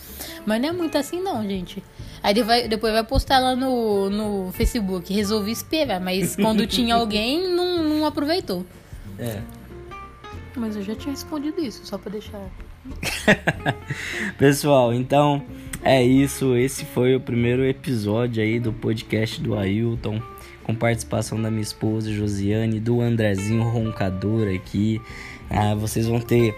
Mas 0.45 0.59
não 0.59 0.69
é 0.69 0.71
muito 0.71 0.97
assim, 0.97 1.21
não, 1.21 1.43
gente. 1.43 1.81
Aí 2.23 2.33
ele 2.33 2.43
vai, 2.43 2.67
depois 2.67 2.93
vai 2.93 3.03
postar 3.03 3.39
lá 3.39 3.55
no, 3.55 4.09
no 4.09 4.51
Facebook. 4.51 5.13
Resolvi 5.13 5.51
esperar, 5.51 5.99
mas 5.99 6.35
quando 6.41 6.67
tinha 6.67 6.95
alguém, 6.95 7.49
não, 7.49 7.83
não 7.83 8.05
aproveitou. 8.05 8.65
É. 9.17 9.41
Mas 10.55 10.75
eu 10.75 10.83
já 10.83 10.95
tinha 10.95 11.11
respondido 11.11 11.61
isso, 11.61 11.85
só 11.85 11.97
pra 11.97 12.11
deixar 12.11 12.39
Pessoal, 14.37 14.93
então 14.93 15.41
é 15.83 16.03
isso. 16.03 16.55
Esse 16.55 16.85
foi 16.85 17.15
o 17.15 17.19
primeiro 17.19 17.63
episódio 17.63 18.43
aí 18.43 18.59
do 18.59 18.73
podcast 18.73 19.39
do 19.41 19.55
Ailton, 19.55 20.21
com 20.63 20.75
participação 20.75 21.41
da 21.41 21.49
minha 21.49 21.61
esposa 21.61 22.11
Josiane, 22.11 22.79
do 22.79 23.01
Andrezinho 23.01 23.63
Roncador 23.63 24.47
aqui. 24.53 25.01
Ah, 25.49 25.75
vocês 25.75 26.07
vão 26.07 26.19
ter 26.19 26.55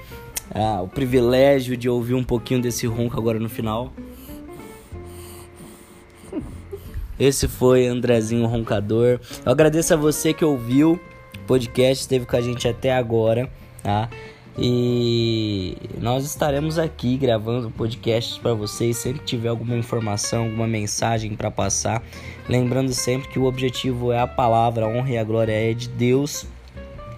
ah, 0.53 0.81
o 0.81 0.87
privilégio 0.87 1.75
de 1.75 1.89
ouvir 1.89 2.13
um 2.13 2.23
pouquinho 2.23 2.61
desse 2.61 2.85
ronco 2.87 3.17
agora 3.17 3.39
no 3.39 3.49
final. 3.49 3.91
Esse 7.23 7.47
foi 7.47 7.87
Andrezinho 7.87 8.45
Roncador. 8.47 9.17
Eu 9.45 9.51
agradeço 9.53 9.93
a 9.93 9.95
você 9.95 10.33
que 10.33 10.43
ouviu 10.43 10.99
o 11.33 11.39
podcast, 11.47 12.01
esteve 12.01 12.25
com 12.25 12.35
a 12.35 12.41
gente 12.41 12.67
até 12.67 12.93
agora, 12.93 13.49
tá? 13.81 14.09
E 14.59 15.77
nós 16.01 16.25
estaremos 16.25 16.77
aqui 16.77 17.15
gravando 17.15 17.71
podcasts 17.71 18.37
para 18.37 18.53
vocês 18.53 18.97
sempre 18.97 19.19
que 19.19 19.25
tiver 19.25 19.47
alguma 19.47 19.77
informação, 19.77 20.43
alguma 20.43 20.67
mensagem 20.67 21.33
para 21.33 21.49
passar. 21.49 22.03
Lembrando 22.49 22.93
sempre 22.93 23.29
que 23.29 23.39
o 23.39 23.45
objetivo 23.45 24.11
é 24.11 24.19
a 24.19 24.27
palavra, 24.27 24.83
a 24.83 24.89
honra 24.89 25.11
e 25.11 25.17
a 25.17 25.23
glória 25.23 25.53
é 25.53 25.73
de 25.73 25.87
Deus 25.87 26.45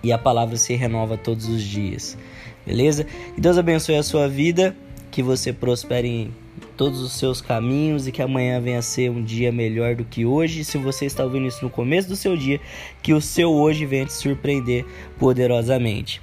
e 0.04 0.14
a 0.14 0.20
palavra 0.20 0.56
se 0.56 0.76
renova 0.76 1.18
todos 1.18 1.50
os 1.50 1.64
dias. 1.64 2.16
Beleza? 2.64 3.06
Que 3.34 3.42
Deus 3.42 3.58
abençoe 3.58 3.96
a 3.96 4.04
sua 4.04 4.28
vida, 4.28 4.76
que 5.10 5.24
você 5.24 5.52
prospere 5.52 6.08
em 6.08 6.45
todos 6.76 7.02
os 7.02 7.14
seus 7.14 7.42
caminhos 7.42 8.08
e 8.08 8.12
que 8.12 8.22
amanhã 8.22 8.60
venha 8.62 8.80
a 8.80 8.82
ser 8.82 9.10
um 9.10 9.24
dia 9.24 9.52
melhor 9.52 9.96
do 9.96 10.06
que 10.06 10.26
hoje. 10.26 10.64
Se 10.64 10.78
você 10.78 11.06
está 11.06 11.24
ouvindo 11.24 11.48
isso 11.48 11.64
no 11.64 11.70
começo 11.70 12.08
do 12.08 12.16
seu 12.16 12.36
dia, 12.38 12.60
que 13.02 13.14
o 13.14 13.22
seu 13.22 13.52
hoje 13.52 13.86
venha 13.86 14.06
te 14.06 14.14
surpreender 14.14 14.86
poderosamente. 15.18 16.22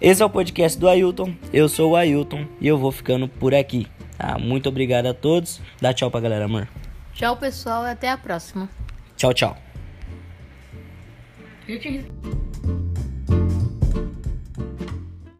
Esse 0.00 0.22
é 0.22 0.24
o 0.24 0.30
podcast 0.30 0.78
do 0.78 0.88
Ailton. 0.88 1.34
Eu 1.52 1.68
sou 1.68 1.90
o 1.90 1.96
Ailton 1.96 2.46
e 2.60 2.66
eu 2.66 2.78
vou 2.78 2.90
ficando 2.90 3.28
por 3.28 3.54
aqui. 3.54 3.86
Tá? 4.16 4.38
Muito 4.38 4.68
obrigado 4.68 5.06
a 5.06 5.14
todos. 5.14 5.60
Dá 5.80 5.92
tchau 5.92 6.10
pra 6.10 6.20
galera, 6.20 6.46
amor. 6.46 6.66
Tchau, 7.14 7.36
pessoal, 7.36 7.84
e 7.84 7.90
até 7.90 8.08
a 8.08 8.16
próxima. 8.16 8.68
Tchau, 9.16 9.34
tchau. 9.34 9.56